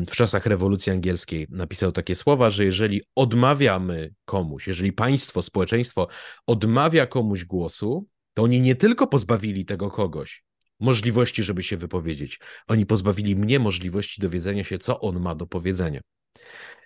[0.08, 6.08] w czasach rewolucji angielskiej napisał takie słowa, że jeżeli odmawiamy komuś, jeżeli państwo, społeczeństwo
[6.47, 10.43] odmawia komuś głosu, to oni nie tylko pozbawili tego kogoś
[10.80, 16.01] możliwości, żeby się wypowiedzieć, oni pozbawili mnie możliwości dowiedzenia się, co on ma do powiedzenia.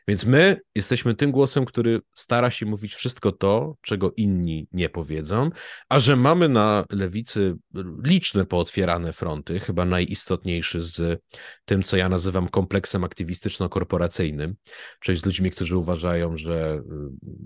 [0.07, 5.49] Więc my jesteśmy tym głosem, który stara się mówić wszystko to, czego inni nie powiedzą,
[5.89, 7.55] a że mamy na lewicy
[8.03, 11.21] liczne pootwierane fronty, chyba najistotniejszy z
[11.65, 14.53] tym, co ja nazywam kompleksem aktywistyczno-korporacyjnym,
[14.99, 16.81] czyli z ludźmi, którzy uważają, że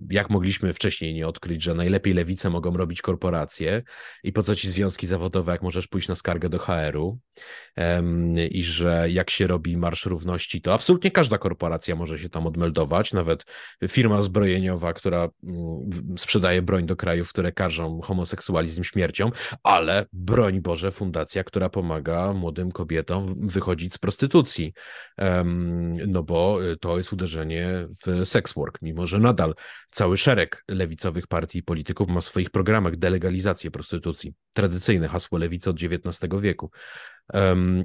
[0.10, 3.84] y, jak mogliśmy wcześniej nie odkryć, że najlepiej lewice mogą robić korporacje
[4.24, 7.20] i po co ci związki zawodowe, jak możesz pójść na skargę do HR-u
[8.52, 13.14] i że jak się robi Marsz Równości, to absolutnie każda korporacja może się tam odmeldować.
[13.14, 13.46] Nawet
[13.88, 19.32] firma zbrojeniowa, która mm, sprzedaje broń do krajów, które każą homoseksualizm śmiercią,
[19.64, 24.74] ale broń Boże, fundacja, która pomaga młodym kobietom wychodzić z prostytucji.
[26.08, 29.56] No bo to jest uderzenie w sex work, mimo że nadal
[29.92, 34.34] cały szereg lewicowych partii i polityków ma w swoich programach delegalizację prostytucji.
[34.54, 36.72] Tradycyjne hasło lewicy od XIX wieku.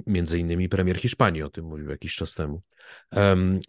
[0.07, 2.61] Między innymi premier Hiszpanii o tym mówił jakiś czas temu.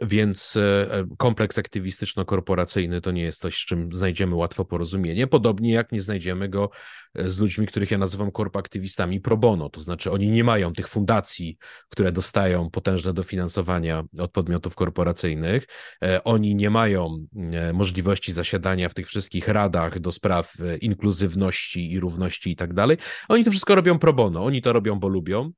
[0.00, 5.92] Więc e, kompleks aktywistyczno-korporacyjny to nie jest coś, z czym znajdziemy łatwo porozumienie, podobnie jak
[5.92, 6.70] nie znajdziemy go
[7.14, 10.88] e, z ludźmi, których ja nazywam korpoaktywistami pro bono, to znaczy oni nie mają tych
[10.88, 11.56] fundacji,
[11.88, 15.66] które dostają potężne dofinansowania od podmiotów korporacyjnych,
[16.02, 17.26] e, oni nie mają
[17.74, 22.96] możliwości zasiadania w tych wszystkich radach do spraw inkluzywności i równości i tak dalej.
[23.28, 25.52] Oni to wszystko robią pro bono, oni to robią, bo lubią,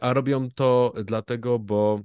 [0.00, 2.00] a robią to dlatego, bo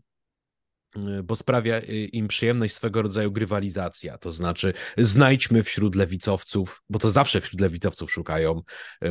[0.97, 4.17] Y, bo sprawia y, im przyjemność swego rodzaju grywalizacja.
[4.17, 8.61] To znaczy, znajdźmy wśród lewicowców, bo to zawsze wśród lewicowców szukają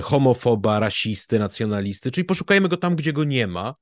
[0.03, 3.75] homofoba, rasisty, nacjonalisty, czyli poszukajmy go tam, gdzie go nie ma,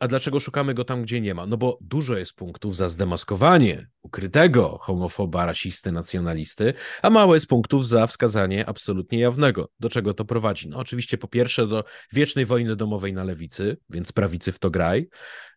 [0.00, 1.46] a dlaczego szukamy go tam, gdzie nie ma?
[1.46, 7.88] No bo dużo jest punktów za zdemaskowanie ukrytego homofoba, rasisty, nacjonalisty, a mało jest punktów
[7.88, 9.68] za wskazanie absolutnie jawnego.
[9.80, 10.68] Do czego to prowadzi?
[10.68, 15.08] No oczywiście po pierwsze do wiecznej wojny domowej na lewicy, więc prawicy w to graj.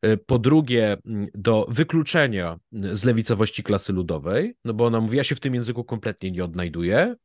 [0.02, 5.24] E, po drugie mm, do wykluczenia z lewicowości klasy ludowej, no bo ona mówi, ja
[5.24, 7.16] się w tym języku kompletnie nie odnajduję,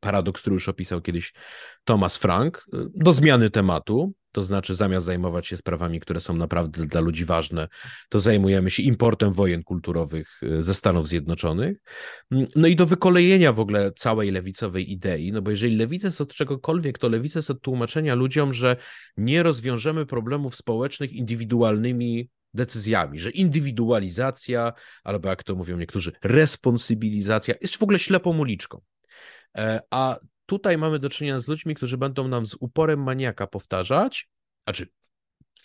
[0.00, 1.32] paradoks, który już opisał kiedyś
[1.84, 6.86] Thomas Frank, e, do zmiany tematu, to znaczy, zamiast zajmować się sprawami, które są naprawdę
[6.86, 7.68] dla ludzi ważne,
[8.08, 11.78] to zajmujemy się importem wojen kulturowych y, ze Stanów Zjednoczonych.
[12.30, 16.20] Mm, no i do wykolejenia w ogóle całej lewicowej idei, no bo jeżeli lewica jest
[16.20, 18.76] od czegokolwiek, to lewica jest od tłumaczenia ludziom, że
[19.16, 24.72] nie rozwiążemy problemów społecznych indywidualnymi decyzjami, że indywidualizacja,
[25.04, 28.80] albo jak to mówią niektórzy, responsybilizacja jest w ogóle ślepą uliczką.
[29.58, 34.28] E, a tutaj mamy do czynienia z ludźmi, którzy będą nam z uporem maniaka powtarzać,
[34.64, 34.86] znaczy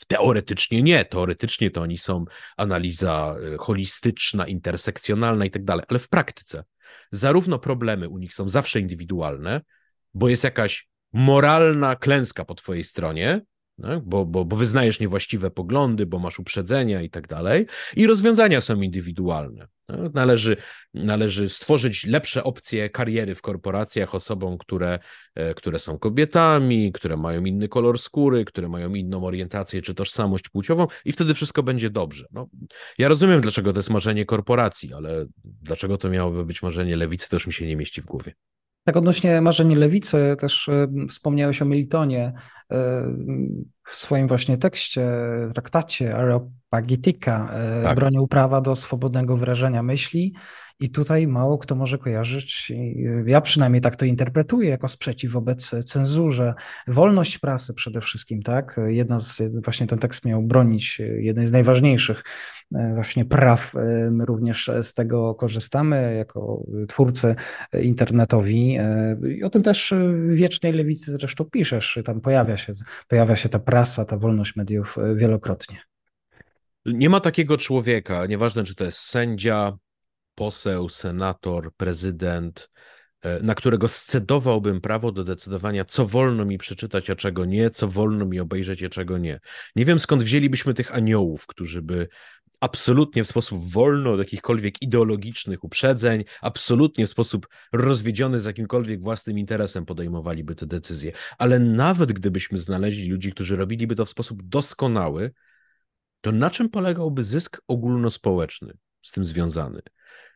[0.07, 2.25] teoretycznie nie, teoretycznie to oni są
[2.57, 6.63] analiza y, holistyczna, intersekcjonalna i tak dalej, ale w praktyce
[7.11, 9.61] zarówno problemy u nich są zawsze indywidualne,
[10.13, 13.41] bo jest jakaś moralna klęska po twojej stronie,
[13.81, 13.99] tak?
[14.03, 17.65] bo, bo, bo wyznajesz niewłaściwe poglądy, bo masz uprzedzenia i tak dalej,
[17.95, 19.67] i rozwiązania są indywidualne.
[19.85, 20.13] Tak?
[20.13, 20.57] Należy,
[20.93, 24.99] należy stworzyć lepsze opcje kariery w korporacjach osobom, które,
[25.35, 30.49] e, które są kobietami, które mają inny kolor skóry, które mają inną orientację czy tożsamość
[30.49, 32.25] płciową, i wtedy wszystko będzie dobrze.
[32.31, 32.49] No,
[32.97, 37.35] ja rozumiem, dlaczego to jest marzenie korporacji, ale dlaczego to miałoby być marzenie lewicy, to
[37.35, 38.33] już mi się nie mieści w głowie.
[38.83, 42.33] Tak odnośnie marzeń lewicy, też e, wspomniałeś o Miltonie
[42.71, 43.03] e,
[43.89, 45.11] w swoim właśnie tekście,
[45.53, 47.95] traktacie Areopagitica, e, tak.
[47.95, 50.33] bronił prawa do swobodnego wyrażenia myśli
[50.81, 52.71] I tutaj mało kto może kojarzyć,
[53.25, 56.53] ja przynajmniej tak to interpretuję, jako sprzeciw wobec cenzurze,
[56.87, 58.79] wolność prasy przede wszystkim, tak?
[58.87, 62.23] Jedna z, właśnie ten tekst miał bronić jednej z najważniejszych
[62.75, 63.75] e, właśnie praw.
[63.75, 67.35] E, my również z tego korzystamy jako twórcy
[67.81, 68.77] internetowi.
[68.79, 71.99] E, I o tym też w Wiecznej Lewicy zresztą piszesz.
[72.05, 72.73] Tam pojawia się,
[73.07, 75.77] pojawia się ta prasa, ta wolność mediów wielokrotnie.
[76.85, 79.77] Nie ma takiego człowieka, nieważne czy to jest sędzia,
[80.39, 82.69] poseł, senator, prezydent,
[83.21, 87.87] e, na którego scedowałbym prawo do decydowania, co wolno mi przeczytać, a czego nie, co
[87.87, 89.39] wolno mi obejrzeć, a czego nie.
[89.75, 92.07] Nie wiem skąd wzięlibyśmy tych aniołów, którzy by
[92.59, 99.37] absolutnie w sposób wolny od jakichkolwiek ideologicznych uprzedzeń, absolutnie w sposób rozwiedziony z jakimkolwiek własnym
[99.37, 101.11] interesem podejmowaliby te decyzje.
[101.37, 105.31] Ale nawet gdybyśmy znaleźli ludzi, którzy robiliby to w sposób doskonały,
[106.21, 109.81] to na czym polegałby zysk ogólnospołeczny z tym związany?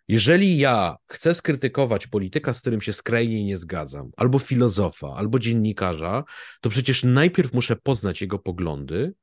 [0.08, 6.24] Jeżeli ja chcę skrytykować polityka, z którym się skrajnie nie zgadzam, albo filozofa, albo dziennikarza,
[6.62, 9.13] to przecież najpierw muszę poznać jego poglądy,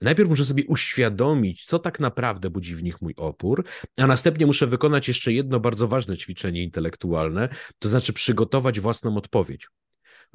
[0.00, 3.64] najpierw muszę sobie uświadomić, co tak naprawdę budzi w nich mój opór,
[3.96, 9.68] a następnie muszę wykonać jeszcze jedno bardzo ważne ćwiczenie intelektualne, to znaczy przygotować własną odpowiedź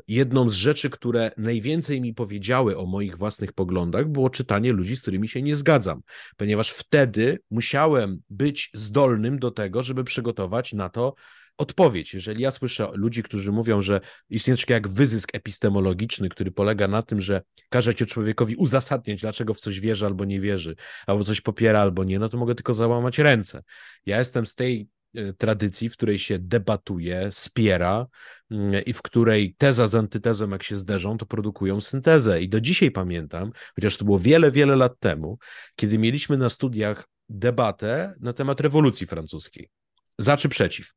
[0.08, 5.02] jedną z rzeczy, które najwięcej mi powiedziały o moich własnych poglądach, było czytanie ludzi, z
[5.02, 6.02] którymi się nie zgadzam,
[6.38, 11.16] ponieważ wtedy musiałem być zdolnym do tego, żeby przygotować na to
[11.60, 12.14] odpowiedź.
[12.14, 17.02] Jeżeli ja słyszę ludzi, którzy mówią, że istnieje coś jak wyzysk epistemologiczny, który polega na
[17.02, 20.76] tym, że każecie człowiekowi uzasadniać, dlaczego w coś wierzy albo nie wierzy,
[21.08, 23.64] albo coś popiera albo nie, no to mogę tylko załamać ręce.
[24.06, 24.88] Ja jestem z tej
[25.38, 28.08] tradycji, w której się debatuje, spiera
[28.52, 32.42] mm, i w której teza z antytezą, jak się zderzą, to produkują syntezę.
[32.42, 35.38] I do dzisiaj pamiętam, chociaż to było wiele, wiele lat temu,
[35.76, 39.70] kiedy mieliśmy na studiach debatę na temat rewolucji francuskiej.
[40.18, 40.94] Za czy przeciw?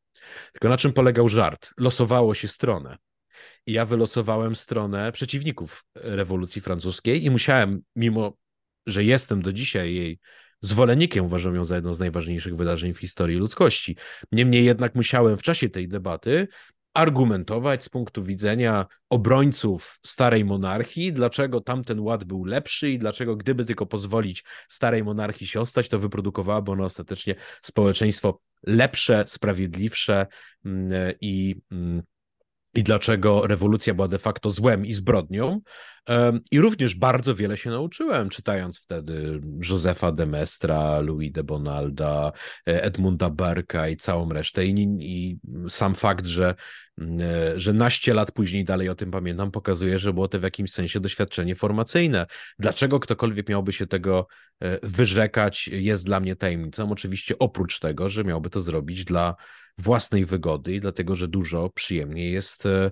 [0.53, 1.71] Tylko na czym polegał żart?
[1.79, 2.97] Losowało się stronę.
[3.67, 8.37] I ja wylosowałem stronę przeciwników rewolucji francuskiej i musiałem, mimo
[8.87, 10.19] że jestem do dzisiaj jej
[10.63, 13.97] zwolennikiem, uważam ją za jedno z najważniejszych wydarzeń w historii ludzkości.
[14.33, 16.49] Niemniej jednak musiałem w czasie tej debaty
[16.95, 23.65] argumentować z punktu widzenia obrońców starej monarchii, dlaczego tamten ład był lepszy i dlaczego gdyby
[23.65, 30.27] tylko pozwolić starej monarchii się ostać, to wyprodukowałaby ona ostatecznie społeczeństwo lepsze, sprawiedliwsze
[30.65, 32.03] mm, i mm,
[32.75, 35.61] i dlaczego rewolucja była de facto złem i zbrodnią.
[36.51, 42.33] I również bardzo wiele się nauczyłem, czytając wtedy Józefa de Mestra, Louis de Bonalda,
[42.69, 44.67] e, Edmunda Berka i całą resztę.
[44.67, 46.55] I, I, sam fakt, że,
[47.01, 50.73] e, że naście lat później dalej o tym pamiętam, pokazuje, że było to w jakimś
[50.73, 52.27] sensie doświadczenie formacyjne.
[52.59, 54.27] Dlaczego ktokolwiek miałby się tego
[54.61, 56.91] e, wyrzekać, jest dla mnie tajemnicą.
[56.93, 59.35] Oczywiście oprócz tego, że miałby to zrobić dla
[59.79, 62.91] własnej wygody i dlatego, że dużo przyjemniej jest e,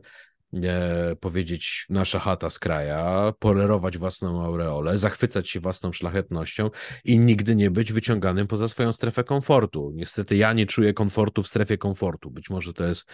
[1.21, 6.71] powiedzieć nasza chata z kraja, polerować własną aureolę, zachwycać się własną szlachetnością
[7.05, 9.93] i nigdy nie być wyciąganym poza swoją strefę komfortu.
[9.95, 12.31] Niestety ja nie czuję komfortu w strefie komfortu.
[12.31, 13.11] Być może to jest,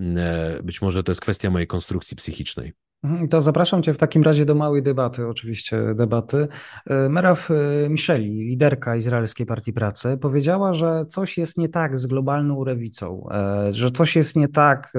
[0.00, 2.72] e, być może to jest kwestia mojej konstrukcji psychicznej.
[3.04, 6.48] Mhm, to zapraszam Cię w takim razie do małej debaty, oczywiście debaty.
[6.86, 12.06] E, Meraw e, Micheli, liderka Izraelskiej Partii Pracy, powiedziała, że coś jest nie tak z
[12.06, 14.92] globalną lewicą, e, że coś jest nie tak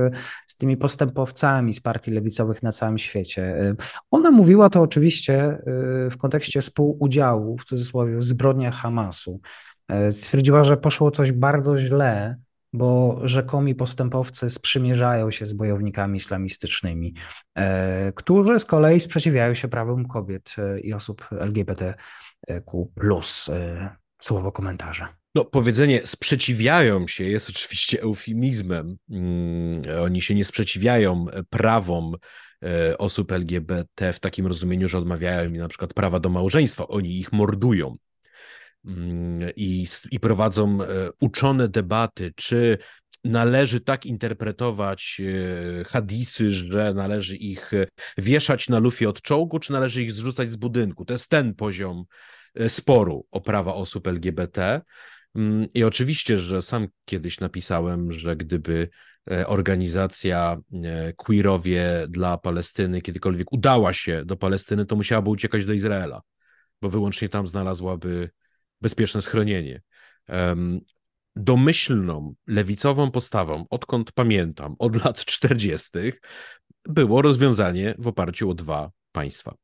[0.48, 3.76] z tymi postępowcami z partii lewicowych na całym świecie.
[4.12, 5.58] Ona mówiła to oczywiście
[6.12, 9.42] w kontekście współudziału, w cudzysłowie, w zbrodniach Hamasu.
[10.12, 12.38] Stwierdziła, że poszło coś bardzo źle
[12.74, 17.14] bo rzekomi postępowcy sprzymierzają się z bojownikami islamistycznymi,
[17.56, 22.92] e, którzy z kolei sprzeciwiają się prawom kobiet e, i osób LGBTQ.
[23.50, 25.16] E, słowo komentarza.
[25.36, 28.98] No, powiedzenie sprzeciwiają się jest oczywiście eufemizmem.
[29.10, 32.16] Mm, oni się nie sprzeciwiają prawom
[32.98, 36.88] osób LGBT w takim rozumieniu, że odmawiają im na przykład prawa do małżeństwa.
[36.88, 37.96] Oni ich mordują.
[38.86, 42.78] Mm, i, i prowadzą e, uczone debaty, czy
[43.24, 49.72] należy tak interpretować e, hadisy, że należy ich e, wieszać na lufie od czołgu, czy
[49.72, 51.06] należy ich zrzucać z budynku.
[51.06, 52.04] To jest ten poziom
[52.68, 54.82] sporu o prawa osób LGBT.
[55.36, 58.90] Mm, I oczywiście, że sam kiedyś napisałem, że gdyby
[59.46, 60.58] organizacja
[61.16, 66.22] queerowie dla Palestyny kiedykolwiek udała się do Palestyny, to musiałaby uciekać do Izraela,
[66.82, 68.30] bo wyłącznie tam znalazłaby
[68.84, 69.82] bezpieczne schronienie.
[71.36, 75.90] Domyślną, lewicową postawą, odkąd pamiętam, od lat 40.,
[76.86, 79.56] było rozwiązanie w oparciu o dwa państwa.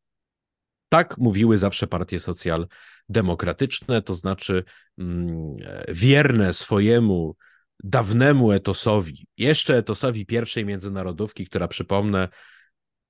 [0.90, 4.64] Tak mówiły zawsze partie socjaldemokratyczne, to znaczy
[4.98, 5.54] mm,
[5.88, 7.36] wierne swojemu
[7.84, 12.28] dawnemu etosowi, jeszcze etosowi pierwszej międzynarodówki, która przypomnę,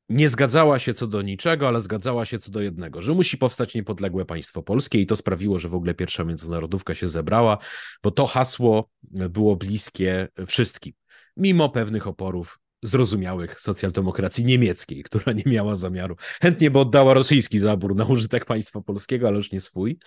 [0.10, 3.76] nie zgadzała się co do niczego, ale zgadzała się co do jednego, że musi powstać
[3.76, 7.58] niepodległe państwo polskie i to sprawiło, że w ogóle pierwsza międzynarodówka się zebrała,
[8.04, 10.94] bo to hasło było bliskie wszystkim,
[11.38, 17.96] mimo pewnych oporów zrozumiałych socjaldemokracji niemieckiej, która nie miała zamiaru, chętnie by oddała rosyjski zabór
[17.96, 20.00] na użytek państwa polskiego, ale już nie swój.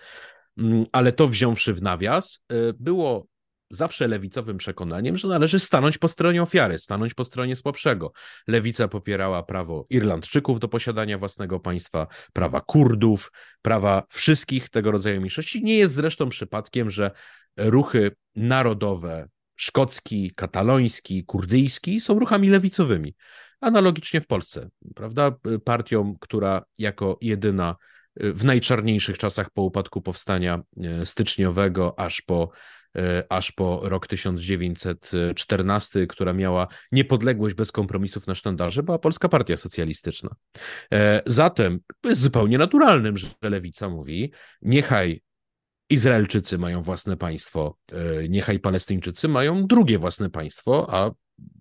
[0.57, 3.27] Mm, ale to wziąwszy w nawias, y, było
[3.75, 8.11] zawsze lewicowym przekonaniem, że należy stanąć po stronie ofiary, stanąć po stronie słabszego.
[8.47, 13.31] Lewica popierała prawo Irlandczyków do posiadania własnego państwa, prawa Kurdów,
[13.61, 15.63] prawa wszystkich tego rodzaju mniejszości.
[15.63, 17.11] Nie jest zresztą przypadkiem, że
[17.57, 23.15] ruchy narodowe, szkocki, kataloński, kurdyjski są ruchami lewicowymi.
[23.61, 25.31] Analogicznie w Polsce, prawda?
[25.63, 27.75] Partią, która jako jedyna
[28.15, 32.49] w najczarniejszych czasach po upadku powstania e, styczniowego, aż po,
[33.29, 40.35] aż po rok 1914, która miała niepodległość bez kompromisów na sztandarze, była Polska Partia Socjalistyczna.
[40.93, 45.21] E, zatem jest zupełnie naturalnym, że lewica mówi: niechaj
[45.89, 47.77] Izraelczycy mają własne państwo,
[48.29, 51.11] niechaj Palestyńczycy mają drugie własne państwo, a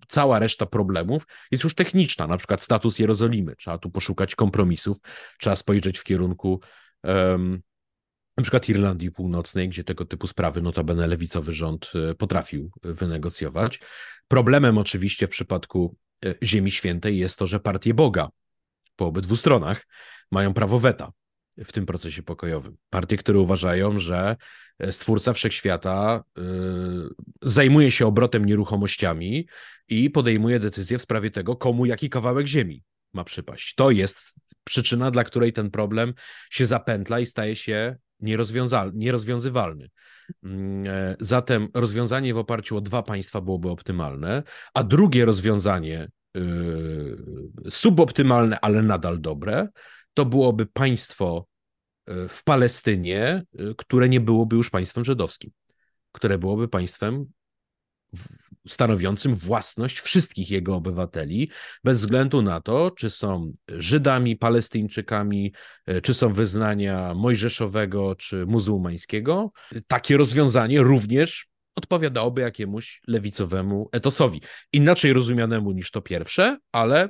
[0.08, 3.56] cała reszta problemów jest już techniczna, na przykład status Jerozolimy.
[3.56, 4.98] Trzeba tu poszukać kompromisów,
[5.38, 6.60] trzeba spojrzeć w kierunku
[7.02, 7.62] um,
[8.36, 13.80] na przykład Irlandii Północnej, gdzie tego typu sprawy notabene lewicowy rząd e, potrafił wynegocjować.
[14.28, 18.28] Problemem oczywiście w przypadku e, Ziemi Świętej jest to, że partie Boga
[18.96, 19.86] po obydwu stronach
[20.30, 21.12] mają prawo weta
[21.58, 22.76] w tym procesie pokojowym.
[22.90, 24.36] Partie, które uważają, że
[24.78, 26.24] e, stwórca wszechświata
[27.42, 29.46] zajmuje się obrotem nieruchomościami
[29.88, 33.74] i podejmuje decyzję w sprawie tego, komu jaki kawałek ziemi ma przypaść.
[33.74, 36.14] To jest przyczyna, dla której ten problem
[36.50, 37.96] się zapętla i staje się
[38.94, 39.90] nierozwiązywalny.
[40.42, 44.42] Mm, e, zatem rozwiązanie w oparciu o dwa państwa byłoby optymalne,
[44.74, 46.40] a drugie rozwiązanie y,
[47.70, 49.68] suboptymalne, ale nadal dobre,
[50.14, 51.46] to byłoby państwo
[52.06, 53.24] e, w Palestynie,
[53.58, 55.50] e, które nie byłoby już państwem żydowskim,
[56.12, 57.26] które byłoby państwem
[58.68, 61.50] stanowiącym własność wszystkich jego obywateli,
[61.84, 65.52] bez względu na to, czy są Żydami, Palestyńczykami,
[65.86, 69.52] e, czy są wyznania mojżeszowego czy muzułmańskiego.
[69.86, 74.42] Takie rozwiązanie również odpowiadałoby jakiemuś lewicowemu etosowi.
[74.72, 77.08] Inaczej rozumianemu niż to pierwsze, ale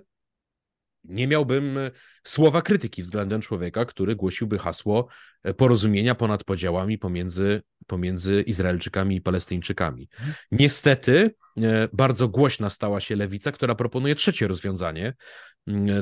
[1.04, 1.90] nie miałbym e,
[2.24, 5.08] słowa krytyki względem człowieka, który głosiłby hasło
[5.42, 7.62] e, porozumienia ponad podziałami pomiędzy,
[7.92, 10.08] pomiędzy Izraelczykami i Palestyńczykami.
[10.12, 10.34] Mhm.
[10.52, 15.14] Niestety e, bardzo głośna stała się lewica, która proponuje trzecie rozwiązanie,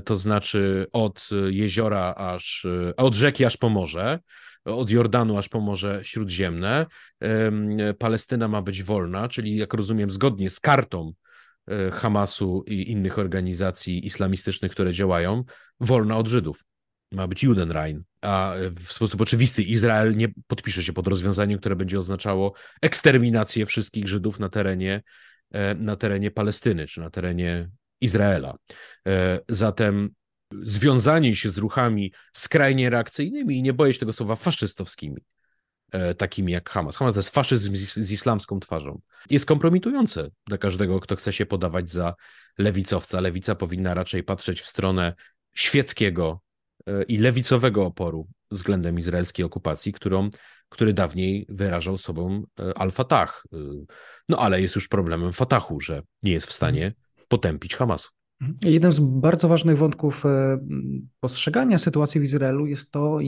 [0.05, 4.19] to znaczy od jeziora aż, od rzeki aż po morze,
[4.65, 6.87] od Jordanu aż po Morze Śródziemne.
[7.99, 11.13] Palestyna ma być wolna, czyli jak rozumiem, zgodnie z kartą
[11.71, 15.45] E, Hamasu i innych organizacji islamistycznych, które działają,
[15.81, 16.65] wolna od Żydów.
[17.13, 21.99] Ma być Judenrein, a w sposób oczywisty Izrael nie podpisze się pod rozwiązaniem, które będzie
[21.99, 22.53] oznaczało
[22.83, 25.03] eksterminację wszystkich Żydów na terenie,
[25.53, 28.57] e, na terenie Palestyny czy na terenie Izraela.
[29.09, 30.11] E, zatem
[30.63, 35.23] związanie się z ruchami skrajnie reakcyjnymi i nie boję się tego słowa faszystowskimi,
[35.93, 36.97] E, takimi jak Hamas.
[36.97, 39.01] Hamas to jest faszyzm z, z islamską twarzą.
[39.31, 42.15] Jest kompromitujące dla każdego, kto chce się podawać za
[42.59, 43.21] lewicowca.
[43.21, 45.15] Lewica powinna raczej patrzeć w stronę
[45.55, 46.41] świeckiego
[47.09, 50.31] i lewicowego oporu względem izraelskiej okupacji, którą,
[50.69, 53.45] który dawniej wyrażał sobą e, Al-Fatah.
[54.29, 56.95] No ale jest już problemem Fatahu, że nie jest w stanie
[57.29, 58.09] potępić Hamasu.
[58.63, 60.25] Jeden z bardzo ważnych wątków
[61.21, 63.19] postrzegania sytuacji w Izraelu jest to,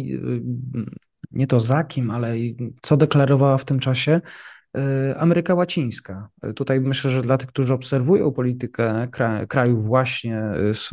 [1.30, 2.34] nie to za kim, ale
[2.82, 4.20] co deklarowała w tym czasie
[5.16, 6.28] Ameryka Łacińska.
[6.56, 9.08] Tutaj myślę, że dla tych, którzy obserwują politykę
[9.48, 10.90] krajów właśnie z,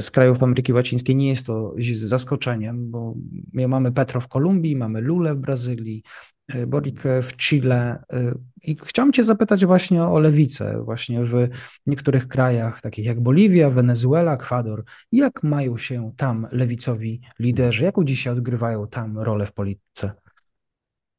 [0.00, 3.14] z krajów Ameryki Łacińskiej, nie jest to zaskoczeniem, bo
[3.52, 6.02] my mamy Petro w Kolumbii, mamy Lule w Brazylii,
[6.54, 8.02] y, Borik w Chile.
[8.12, 11.48] Y, I chciałem Cię zapytać właśnie o lewicę, właśnie w
[11.86, 14.84] niektórych krajach, takich jak Boliwia, Wenezuela, Ekwador.
[15.12, 17.84] Jak mają się tam lewicowi liderzy?
[17.84, 20.12] Jaką dzisiaj odgrywają tam rolę w polityce?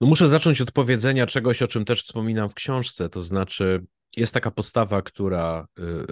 [0.02, 3.86] No muszę zacząć od powiedzenia czegoś, o czym też wspominam w książce, to znaczy
[4.18, 5.68] jest taka postawa, która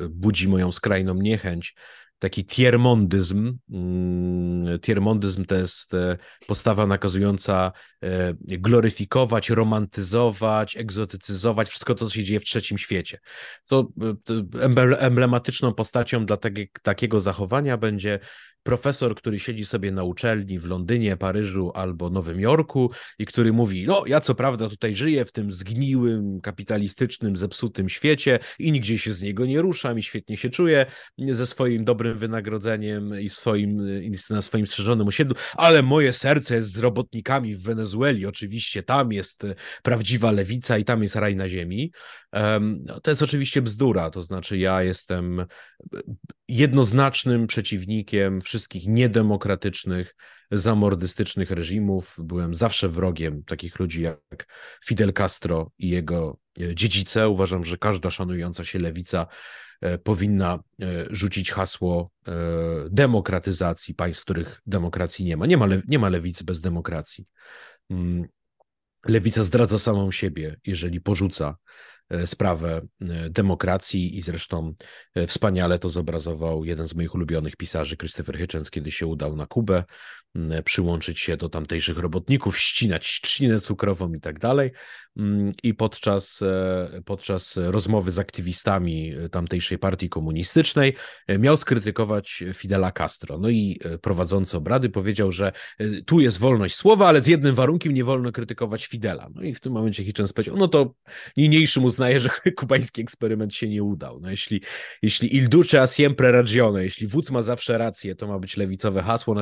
[0.09, 1.75] budzi moją skrajną niechęć,
[2.19, 3.57] taki tiermondyzm.
[3.71, 7.71] Mm, tiermondyzm to jest e, postawa nakazująca
[8.01, 13.19] e, gloryfikować, romantyzować, egzotycyzować wszystko to, co się dzieje w trzecim świecie.
[13.67, 13.87] To
[14.29, 16.37] e, emblematyczną postacią dla
[16.83, 18.19] takiego zachowania będzie
[18.63, 23.87] profesor, który siedzi sobie na uczelni w Londynie, Paryżu albo Nowym Jorku i który mówi:
[23.87, 29.13] No, ja co prawda tutaj żyję w tym zgniłym, kapitalistycznym, zepsutym świecie i nigdzie się
[29.13, 30.85] z niego nie ruszam i świetnie się czuję
[31.17, 36.77] ze swoim dobrym wynagrodzeniem i swoim, na swoim strzeżonym osiedlu, ale moje serce jest z
[36.77, 38.25] robotnikami w Wenezueli.
[38.25, 39.43] Oczywiście tam jest
[39.83, 41.91] prawdziwa lewica i tam jest raj na ziemi.
[42.85, 45.45] No, to jest oczywiście bzdura, to znaczy ja jestem
[46.47, 50.15] jednoznacznym przeciwnikiem wszystkich niedemokratycznych,
[50.51, 52.15] zamordystycznych reżimów.
[52.19, 54.47] Byłem zawsze wrogiem takich ludzi jak
[54.85, 57.29] Fidel Castro i jego e, dziedzice.
[57.29, 59.27] Uważam, że każda szanująca się lewica
[59.81, 62.11] e, powinna e, rzucić hasło
[62.89, 65.45] demokratyzacji państw, w których demokracji nie ma.
[65.45, 67.25] Nie ma, nie ma lewicy bez demokracji.
[67.89, 68.27] Mm,
[69.05, 71.57] lewica zdradza samą siebie, jeżeli porzuca
[72.25, 74.73] sprawę e, demokracji i zresztą
[75.15, 79.45] e, wspaniale to zobrazował jeden z moich ulubionych pisarzy, Christopher Hitchens, kiedy się udał na
[79.45, 79.83] Kubę,
[80.65, 84.71] przyłączyć się do tamtejszych robotników, ścinać trzcinę cukrową i tak dalej.
[85.63, 86.39] I podczas,
[87.05, 90.95] podczas rozmowy z aktywistami tamtejszej partii komunistycznej
[91.39, 93.37] miał skrytykować Fidela Castro.
[93.37, 95.51] No i prowadzący obrady powiedział, że
[96.05, 99.27] tu jest wolność słowa, ale z jednym warunkiem nie wolno krytykować Fidela.
[99.35, 100.93] No i w tym momencie Hitchens powiedział, no to
[101.37, 104.19] niniejszym uznaje, że kubański eksperyment się nie udał.
[104.19, 104.61] No jeśli,
[105.01, 109.03] jeśli il duce a siempre ragione, jeśli wódz ma zawsze rację, to ma być lewicowe
[109.03, 109.41] hasło, no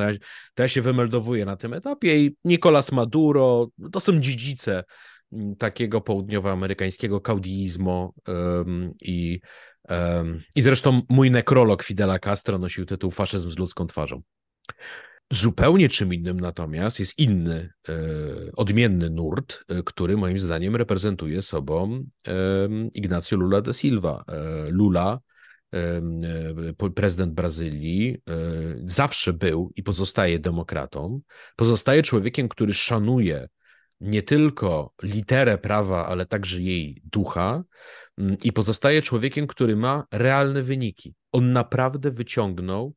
[0.54, 4.84] to ja się wymeldowuję na tym etapie i Nicolas Maduro, to są dziedzice
[5.32, 9.40] mm, takiego południowoamerykańskiego kaudiizmu um, i,
[10.54, 14.22] i zresztą mój nekrolog Fidela Castro nosił tytuł Faszyzm z ludzką twarzą.
[15.30, 17.94] Zupełnie czym innym natomiast jest inny, e,
[18.56, 22.04] odmienny nurt, e, który moim zdaniem reprezentuje sobą
[22.94, 24.24] Ignacio Lula de Silva.
[24.28, 25.20] E, Lula,
[26.94, 28.22] prezydent Brazylii,
[28.84, 31.20] zawsze był i pozostaje demokratą,
[31.56, 33.48] pozostaje człowiekiem, który szanuje
[34.00, 37.64] nie tylko literę prawa, ale także jej ducha
[38.18, 41.14] mm, i pozostaje człowiekiem, który ma realne wyniki.
[41.32, 42.94] On naprawdę wyciągnął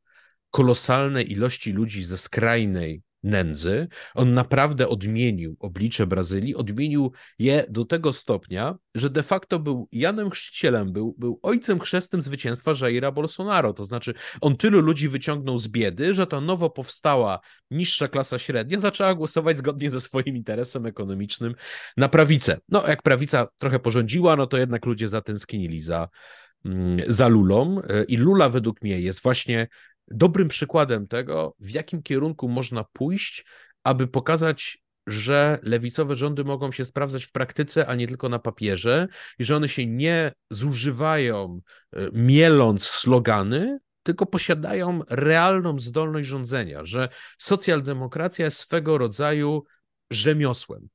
[0.49, 3.87] kolosalne ilości ludzi ze skrajnej nędzy.
[4.15, 10.29] On naprawdę odmienił oblicze Brazylii, odmienił je do tego stopnia, że de facto był Janem
[10.29, 13.73] Chrzcicielem, był, był ojcem chrzestnym zwycięstwa Jaira Bolsonaro.
[13.73, 17.39] To znaczy, on tylu ludzi wyciągnął z biedy, że ta nowo powstała
[17.71, 21.55] niższa klasa średnia zaczęła głosować zgodnie ze swoim interesem ekonomicznym
[21.97, 22.57] na prawicę.
[22.69, 26.09] No, jak prawica trochę porządziła, no to jednak ludzie zatęsknili za,
[26.65, 29.67] mm, za Lulą i Lula według mnie jest właśnie
[30.07, 33.45] dobrym przykładem tego, w jakim kierunku można pójść,
[33.83, 34.77] aby pokazać,
[35.07, 39.07] że lewicowe rządy mogą się sprawdzać w praktyce, a nie tylko na papierze,
[39.39, 41.61] i że one się nie zużywają,
[41.93, 49.63] e, mieląc slogany, tylko posiadają realną zdolność rządzenia, że socjaldemokracja jest swego rodzaju
[50.11, 50.89] rzemiosłem.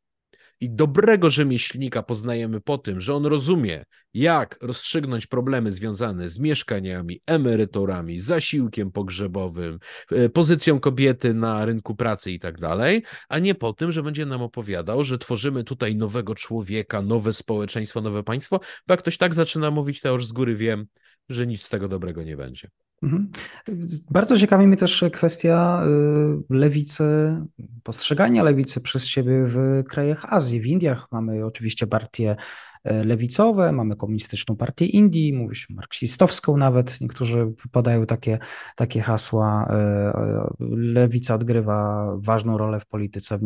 [0.61, 3.85] I dobrego rzemieślnika poznajemy po tym, że on rozumie,
[4.15, 9.79] jak rozstrzygnąć problemy związane z mieszkaniami, emeryturami, zasiłkiem pogrzebowym,
[10.11, 14.27] e, pozycją kobiety na rynku pracy i tak dalej, a nie po tym, że będzie
[14.27, 19.35] nam opowiadał, że tworzymy tutaj nowego człowieka, nowe społeczeństwo, nowe państwo, bo jak ktoś tak
[19.35, 20.87] zaczyna mówić, to już z góry wiem,
[21.29, 22.69] że nic z tego dobrego nie będzie.
[23.03, 23.31] Mhm.
[24.11, 25.83] Bardzo ciekawi mnie też kwestia
[26.51, 27.37] y, lewicy,
[27.83, 30.61] postrzegania lewicy przez siebie w krajach Azji.
[30.61, 32.37] W Indiach mamy oczywiście partie
[32.87, 38.39] y, lewicowe, mamy komunistyczną partię Indii, mówi się marksistowską nawet, niektórzy podają takie,
[38.77, 39.69] takie hasła.
[40.61, 43.43] Y, lewica odgrywa ważną rolę w polityce w,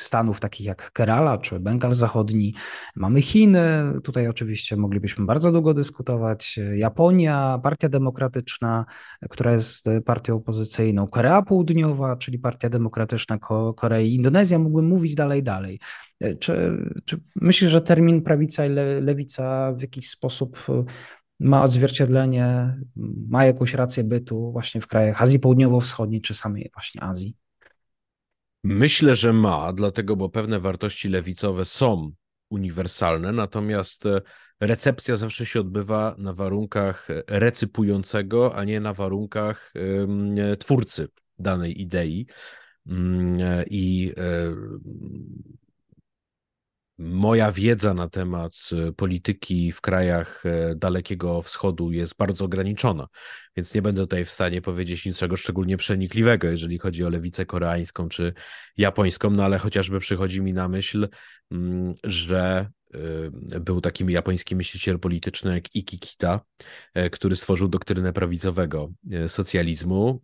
[0.00, 2.54] stanów takich jak Kerala czy Bengal Zachodni.
[2.96, 3.60] Mamy Chiny,
[4.04, 6.58] tutaj oczywiście moglibyśmy bardzo długo dyskutować.
[6.74, 8.84] Japonia, Partia Demokratyczna,
[9.30, 13.38] która jest partią opozycyjną, Korea Południowa, czyli Partia Demokratyczna
[13.76, 15.80] Korei, Indonezja, mógłbym mówić dalej, dalej.
[16.40, 20.66] Czy, czy myślisz, że termin prawica i le, lewica w jakiś sposób
[21.40, 22.76] ma odzwierciedlenie,
[23.28, 27.36] ma jakąś rację bytu właśnie w krajach Azji Południowo-Wschodniej czy samej właśnie Azji?
[28.64, 32.12] Myślę, że ma, dlatego, bo pewne wartości lewicowe są
[32.50, 34.20] uniwersalne, natomiast e,
[34.60, 39.72] recepcja zawsze się odbywa na warunkach e, recypującego, a nie na warunkach
[40.38, 42.26] e, twórcy danej idei.
[42.86, 43.38] Mm,
[43.70, 44.12] I
[46.98, 53.08] Moja wiedza na temat e, polityki w krajach e, Dalekiego Wschodu jest bardzo ograniczona,
[53.56, 58.08] więc nie będę tutaj w stanie powiedzieć niczego szczególnie przenikliwego, jeżeli chodzi o lewicę koreańską
[58.08, 58.34] czy
[58.76, 61.08] japońską, no ale chociażby przychodzi mi na myśl,
[61.50, 62.70] mm, że
[63.54, 66.40] e, był takim japoński myśliciel polityczny jak Iki Kita,
[67.12, 68.90] który stworzył doktrynę prawicowego
[69.28, 70.22] socjalizmu.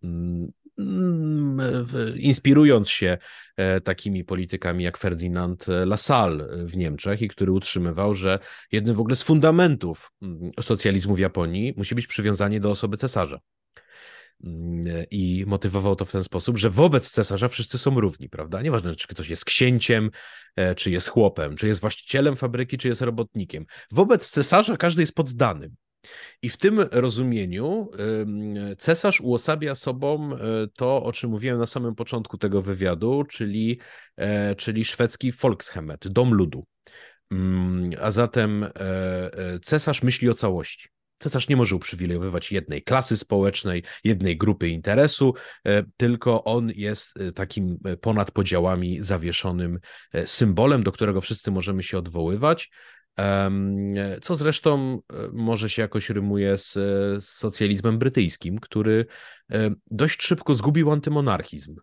[0.78, 3.18] Mm, inspirując się
[3.56, 8.38] e, takimi politykami jak Ferdinand Lassalle w Niemczech i który utrzymywał, że
[8.72, 13.40] jednym w ogóle z fundamentów mm, socjalizmu w Japonii musi być przywiązanie do osoby cesarza.
[14.44, 18.62] Mm, I motywował to w ten sposób, że wobec cesarza wszyscy są równi, prawda?
[18.62, 20.10] Nieważne, czy ktoś jest księciem,
[20.56, 23.66] e, czy jest chłopem, czy jest właścicielem fabryki, czy jest robotnikiem.
[23.92, 25.74] Wobec cesarza każdy jest poddanym.
[26.42, 27.90] I w tym rozumieniu
[28.78, 30.38] cesarz uosabia sobą e,
[30.76, 33.78] to, o czym mówiłem na samym początku tego wywiadu, czyli,
[34.16, 36.66] e, czyli szwedzki Volkshemmet, dom ludu.
[37.30, 38.66] Mm, a zatem
[39.62, 40.88] cesarz myśli o całości.
[41.18, 45.34] Cesarz nie może uprzywilejowywać jednej klasy społecznej, jednej grupy interesu,
[45.66, 49.78] e, tylko on jest e, takim e, ponad podziałami zawieszonym
[50.26, 52.70] symbolem, do którego wszyscy możemy się odwoływać.
[54.22, 55.00] Co zresztą
[55.32, 56.78] może się jakoś rymuje z,
[57.24, 59.06] socjalizmem brytyjskim, który
[59.90, 61.76] dość szybko zgubił antymonarchizm.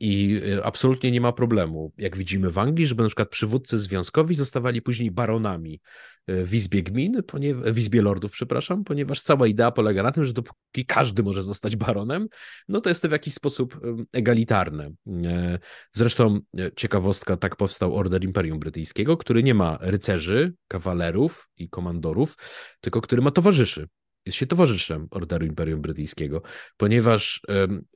[0.00, 4.34] I e, absolutnie nie ma problemu, jak widzimy w Anglii, żeby na przykład przywódcy związkowi
[4.34, 5.80] zostawali później baronami
[6.26, 7.22] e, w Izbie Gmin,
[7.64, 11.76] w Izbie Lordów, przepraszam, ponieważ cała idea polega na tym, że dopóki każdy może zostać
[11.76, 12.28] baronem,
[12.68, 13.80] no to jest to w jakiś sposób
[14.12, 14.90] egalitarne.
[15.24, 15.58] E,
[15.92, 16.40] zresztą
[16.76, 22.36] ciekawostka, tak powstał Order Imperium Brytyjskiego, który nie ma rycerzy, kawalerów i komandorów,
[22.80, 23.88] tylko który ma towarzyszy
[24.26, 26.42] jest się towarzyszem Orderu Imperium Brytyjskiego,
[26.76, 27.42] ponieważ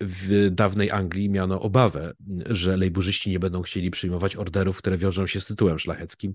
[0.01, 2.13] w dawnej Anglii miano obawę,
[2.47, 6.33] że lejburzyści nie będą chcieli przyjmować orderów, które wiążą się z tytułem szlacheckim.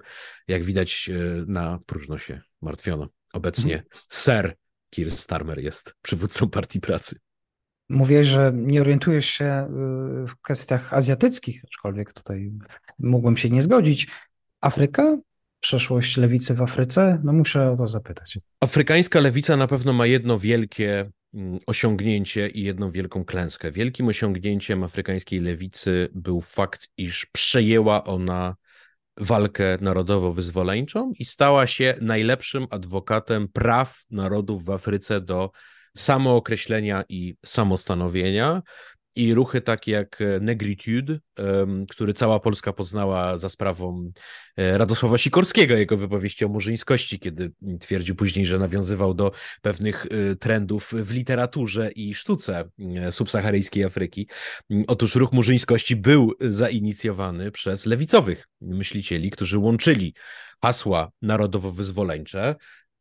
[0.48, 3.10] Jak widać, e, na próżno się martwiono.
[3.34, 3.90] Obecnie mhm.
[4.10, 4.56] Sir
[4.90, 7.16] Keir Starmer jest przywódcą Partii Pracy.
[7.90, 12.52] Mówię, że nie orientujesz się y, w kwestiach azjatyckich, aczkolwiek tutaj
[13.00, 14.08] mógłbym się nie zgodzić.
[14.62, 15.18] Afryka
[15.60, 17.22] przeszłość lewicy w Afryce?
[17.24, 18.39] No muszę o to zapytać.
[18.60, 23.72] Afrykańska lewica na pewno ma jedno wielkie mm, osiągnięcie i jedną wielką klęskę.
[23.72, 28.55] Wielkim osiągnięciem afrykańskiej lewicy był fakt, iż przejęła ona
[29.18, 35.51] walkę narodowo-wyzwoleńczą i stała się najlepszym adwokatem praw narodów w Afryce do
[35.97, 38.62] samookreślenia i samostanowienia
[39.16, 41.20] i ruchy takie jak e, Negritude,
[41.89, 44.12] który cała Polska poznała za sprawą
[44.57, 49.32] e, Radosława Sikorskiego, jego wypowieści o murzyńskości, kiedy twierdził później, że nawiązywał do
[49.62, 52.70] pewnych e, trendów w literaturze i sztuce
[53.12, 54.28] subsaharyjskiej Afryki.
[54.88, 60.14] Otóż ruch murzyńskości był zainicjowany przez lewicowych myślicieli, którzy łączyli
[60.62, 62.55] hasła narodowo-wyzwoleńcze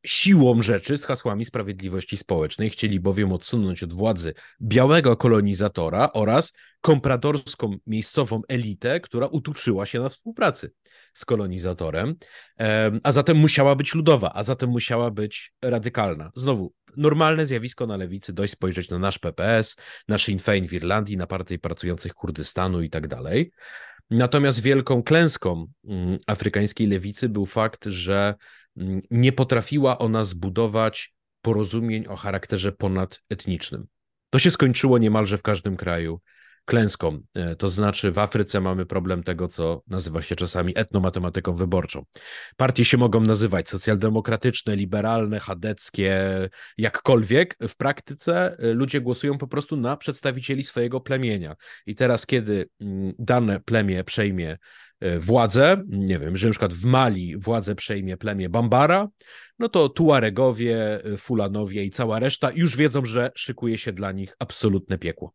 [0.06, 2.70] siłą rzeczy z hasłami sprawiedliwości społecznej.
[2.70, 10.08] Chcieli bowiem odsunąć od władzy białego kolonizatora oraz kompratorską miejscową elitę, która utuczyła się na
[10.08, 10.72] współpracy
[11.12, 12.14] z kolonizatorem,
[13.02, 16.30] a zatem musiała być ludowa, a zatem musiała być radykalna.
[16.36, 19.76] Znowu, normalne zjawisko na lewicy, dość spojrzeć na nasz PPS,
[20.08, 23.50] nasz Sinn Féin w Irlandii, na partię pracujących Kurdystanu i tak dalej.
[24.10, 28.34] Natomiast wielką klęską mm, afrykańskiej lewicy był fakt, że
[29.10, 33.86] nie potrafiła ona zbudować porozumień o charakterze ponadetnicznym.
[34.30, 36.20] To się skończyło niemalże w każdym kraju
[36.68, 37.20] klęską.
[37.34, 42.04] E, to znaczy, w Afryce mamy problem tego, co nazywa się czasami etnomatematyką wyborczą.
[42.56, 46.20] Partie się mogą nazywać socjaldemokratyczne, liberalne, chadeckie,
[46.78, 47.56] jakkolwiek.
[47.68, 51.56] W praktyce e, ludzie głosują po prostu na przedstawicieli swojego plemienia.
[51.86, 54.58] I teraz, kiedy mm, dane plemię przejmie
[55.20, 59.08] władzę, nie wiem, że na przykład w Mali władzę przejmie plemię Bambara,
[59.58, 64.34] no to Tuaregowie, e, Fulanowie i cała reszta już wiedzą, że szykuje się dla nich
[64.38, 65.34] absolutne piekło.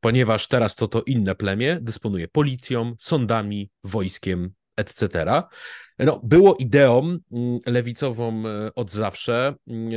[0.00, 5.24] Ponieważ teraz to to inne plemię dysponuje policją, sądami, wojskiem, etc.
[6.06, 9.90] No, było ideą mm, lewicową e, od zawsze mm,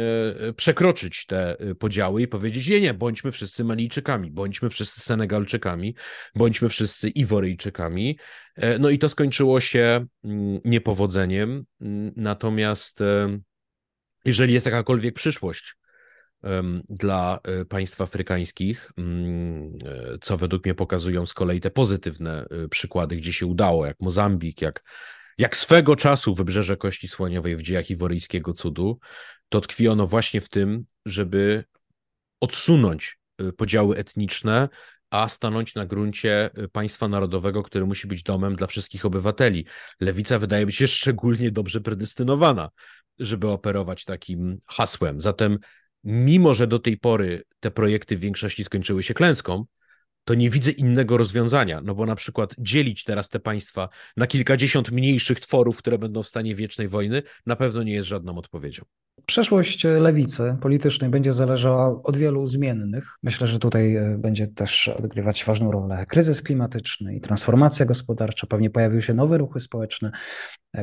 [0.50, 5.96] e, przekroczyć te e, podziały i powiedzieć, nie, nie, bądźmy wszyscy Malijczykami, bądźmy wszyscy Senegalczykami,
[6.36, 8.18] bądźmy wszyscy Iworyjczykami.
[8.80, 11.66] No i to skończyło się mm, niepowodzeniem.
[12.16, 13.00] Natomiast
[14.26, 15.76] jeżeli jest jakakolwiek przyszłość
[16.90, 18.92] dla państw afrykańskich,
[20.22, 24.84] co według mnie pokazują z kolei te pozytywne przykłady, gdzie się udało, jak Mozambik, jak
[25.38, 29.00] jak swego czasu wybrzeże Kości Słoniowej w dziejach iworyjskiego cudu,
[29.50, 31.64] to tkwi ono właśnie w tym, żeby
[32.42, 34.70] odsunąć y, podziały etniczne,
[35.10, 39.66] a stanąć na gruncie y, państwa narodowego, które musi być domem dla wszystkich obywateli.
[40.00, 42.70] Lewica wydaje się szczególnie dobrze predestynowana,
[43.20, 45.22] żeby operować takim hasłem.
[45.22, 45.60] Zatem,
[46.04, 49.66] mimo że do tej pory te projekty w większości skończyły się klęską,
[50.24, 54.92] to nie widzę innego rozwiązania, no bo na przykład dzielić teraz te państwa na kilkadziesiąt
[54.92, 58.84] mniejszych tworów, które będą w stanie wiecznej wojny, na pewno nie jest żadną odpowiedzią.
[59.26, 63.08] Przyszłość lewicy politycznej będzie zależała od wielu zmiennych.
[63.24, 68.48] Myślę, że tutaj e, będzie też odgrywać ważną rolę kryzys klimatyczny i transformacja gospodarcza.
[68.48, 70.12] Pewnie pojawiły się nowe ruchy społeczne,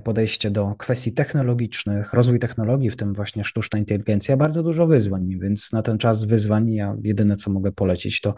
[0.05, 5.73] podejście do kwestii technologicznych, rozwój technologii, w tym właśnie sztuczna inteligencja, bardzo dużo wyzwań, więc
[5.73, 8.35] na ten czas wyzwań ja jedyne co mogę polecić to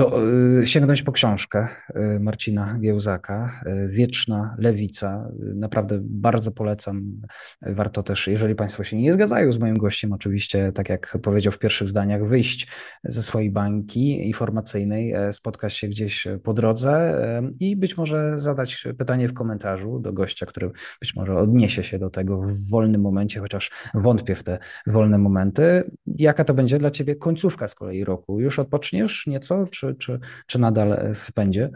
[0.00, 0.28] to
[0.62, 1.68] y, sięgnąć po książkę
[2.16, 5.28] y, Marcina Giełzaka, y, Wieczna Lewica.
[5.54, 7.22] Naprawdę bardzo polecam.
[7.62, 11.58] Warto też, jeżeli Państwo się nie zgadzają z moim gościem, oczywiście, tak jak powiedział w
[11.58, 12.68] pierwszych zdaniach, wyjść
[13.04, 18.84] ze swojej bańki informacyjnej, e, spotkać się gdzieś po drodze e, i być może zadać
[18.98, 20.70] pytanie w komentarzu do gościa, który
[21.00, 25.90] być może odniesie się do tego w wolnym momencie, chociaż wątpię w te wolne momenty.
[26.06, 28.40] Jaka to będzie dla Ciebie końcówka z kolei roku?
[28.40, 31.70] Już odpoczniesz nieco, czy czy, czy, nadal w pędzie?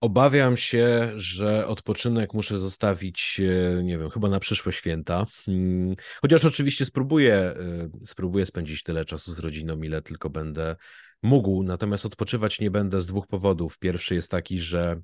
[0.00, 5.26] Obawiam się, że odpoczynek muszę zostawić, e, nie wiem, chyba na przyszłe święta.
[5.46, 7.56] Hmm, chociaż oczywiście spróbuję, e,
[8.04, 10.76] spróbuję spędzić tyle czasu z rodziną, ile tylko będę
[11.22, 11.62] mógł.
[11.62, 13.78] Natomiast odpoczywać nie będę z dwóch powodów.
[13.78, 15.00] Pierwszy jest taki, że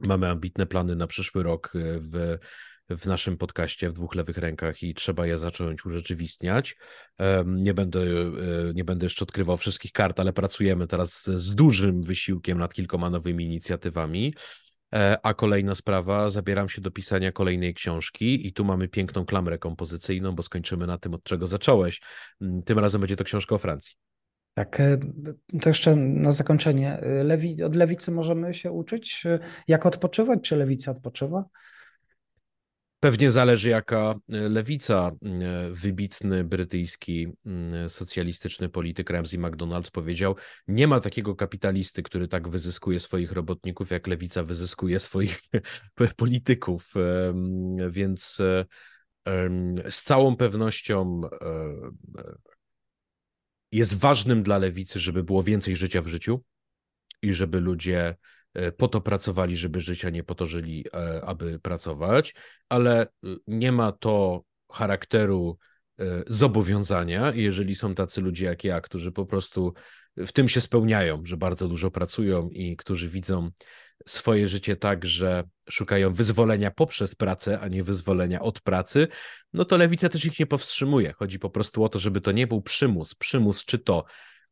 [0.00, 2.38] mamy ambitne plany na przyszły rok e, w
[2.90, 6.76] w naszym podcaście w dwóch lewych rękach i trzeba je zacząć urzeczywistniać.
[7.46, 12.58] Nie będę, e, nie będę jeszcze odkrywał wszystkich kart, ale pracujemy teraz z dużym wysiłkiem
[12.58, 14.34] nad kilkoma nowymi inicjatywami.
[14.94, 19.58] E, a kolejna sprawa, zabieram się do pisania kolejnej książki i tu mamy piękną klamrę
[19.58, 22.00] kompozycyjną, bo skończymy na tym, od czego zacząłeś.
[22.40, 23.94] Mm, tym razem będzie to książka o Francji.
[24.54, 24.98] Tak, e,
[25.62, 26.98] to jeszcze na zakończenie.
[27.24, 29.24] Lewi, od lewicy możemy się uczyć,
[29.68, 31.44] jak odpoczywać, czy lewica odpoczywa?
[33.06, 35.12] Pewnie zależy, jaka e, lewica.
[35.22, 37.28] E, wybitny brytyjski
[37.88, 40.36] socjalistyczny polityk Ramsey MacDonald powiedział:
[40.68, 45.40] Nie ma takiego kapitalisty, który tak wyzyskuje swoich robotników, jak lewica wyzyskuje swoich
[46.16, 46.94] polityków.
[47.90, 48.64] Więc e,
[49.90, 51.20] z całą pewnością
[53.72, 56.44] jest ważnym dla lewicy, żeby było więcej życia w życiu
[57.22, 58.16] i żeby ludzie
[58.76, 62.34] po to pracowali, żeby życia nie po to żyli, e, aby pracować,
[62.68, 63.08] ale e,
[63.46, 65.58] nie ma to charakteru
[66.26, 69.74] zobowiązania, jeżeli są tacy ludzie jak ja, którzy po prostu
[70.16, 73.50] w tym się spełniają, że bardzo dużo pracują i którzy widzą
[74.06, 79.08] swoje życie tak, że szukają wyzwolenia poprzez pracę, a nie wyzwolenia od pracy,
[79.52, 81.12] no to lewica też ich nie powstrzymuje.
[81.12, 83.14] Chodzi po prostu o to, żeby to nie był przymus.
[83.14, 84.04] Przymus czy to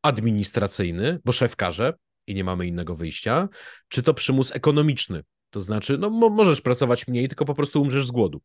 [0.03, 1.93] administracyjny, bo szef każe,
[2.27, 3.49] i nie mamy innego wyjścia,
[3.89, 5.22] czy to przymus ekonomiczny.
[5.51, 8.41] To znaczy, no możesz pracować mniej, tylko po prostu umrzesz z głodu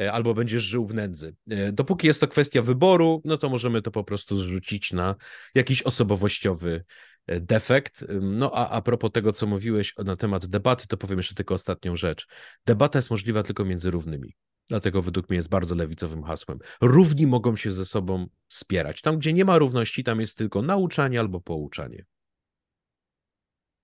[0.00, 1.34] e, albo będziesz żył w nędzy.
[1.50, 5.14] E, dopóki jest to kwestia wyboru, no to możemy to po prostu zrzucić na
[5.54, 6.84] jakiś osobowościowy
[7.26, 8.04] e, defekt.
[8.20, 11.96] No a a propos tego, co mówiłeś na temat debaty, to powiem jeszcze tylko ostatnią
[11.96, 12.26] rzecz.
[12.66, 14.34] Debata jest możliwa tylko między równymi.
[14.68, 16.58] Dlatego według mnie jest bardzo lewicowym hasłem.
[16.80, 19.00] Równi mogą się ze sobą wspierać.
[19.00, 22.04] Tam, gdzie nie ma równości, tam jest tylko nauczanie albo pouczanie.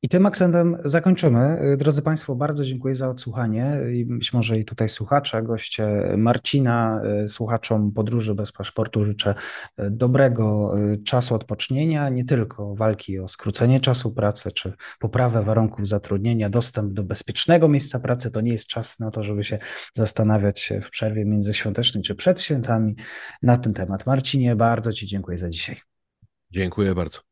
[0.05, 1.59] I tym akcentem zakończymy.
[1.76, 8.34] Drodzy Państwo, bardzo dziękuję za odsłuchanie być może i tutaj słuchacze, goście Marcina, słuchaczom Podróży
[8.34, 9.34] bez paszportu życzę
[9.78, 10.74] dobrego
[11.05, 17.05] czasu odpocznienia, nie tylko walki o skrócenie czasu pracy czy poprawę warunków zatrudnienia, dostęp do
[17.05, 19.59] bezpiecznego miejsca pracy to nie jest czas na to, żeby się
[19.94, 22.94] zastanawiać w przerwie międzyświątecznej czy przed świętami
[23.42, 24.07] na ten temat.
[24.07, 25.76] Marcinie, bardzo Ci dziękuję za dzisiaj.
[26.50, 27.32] Dziękuję bardzo.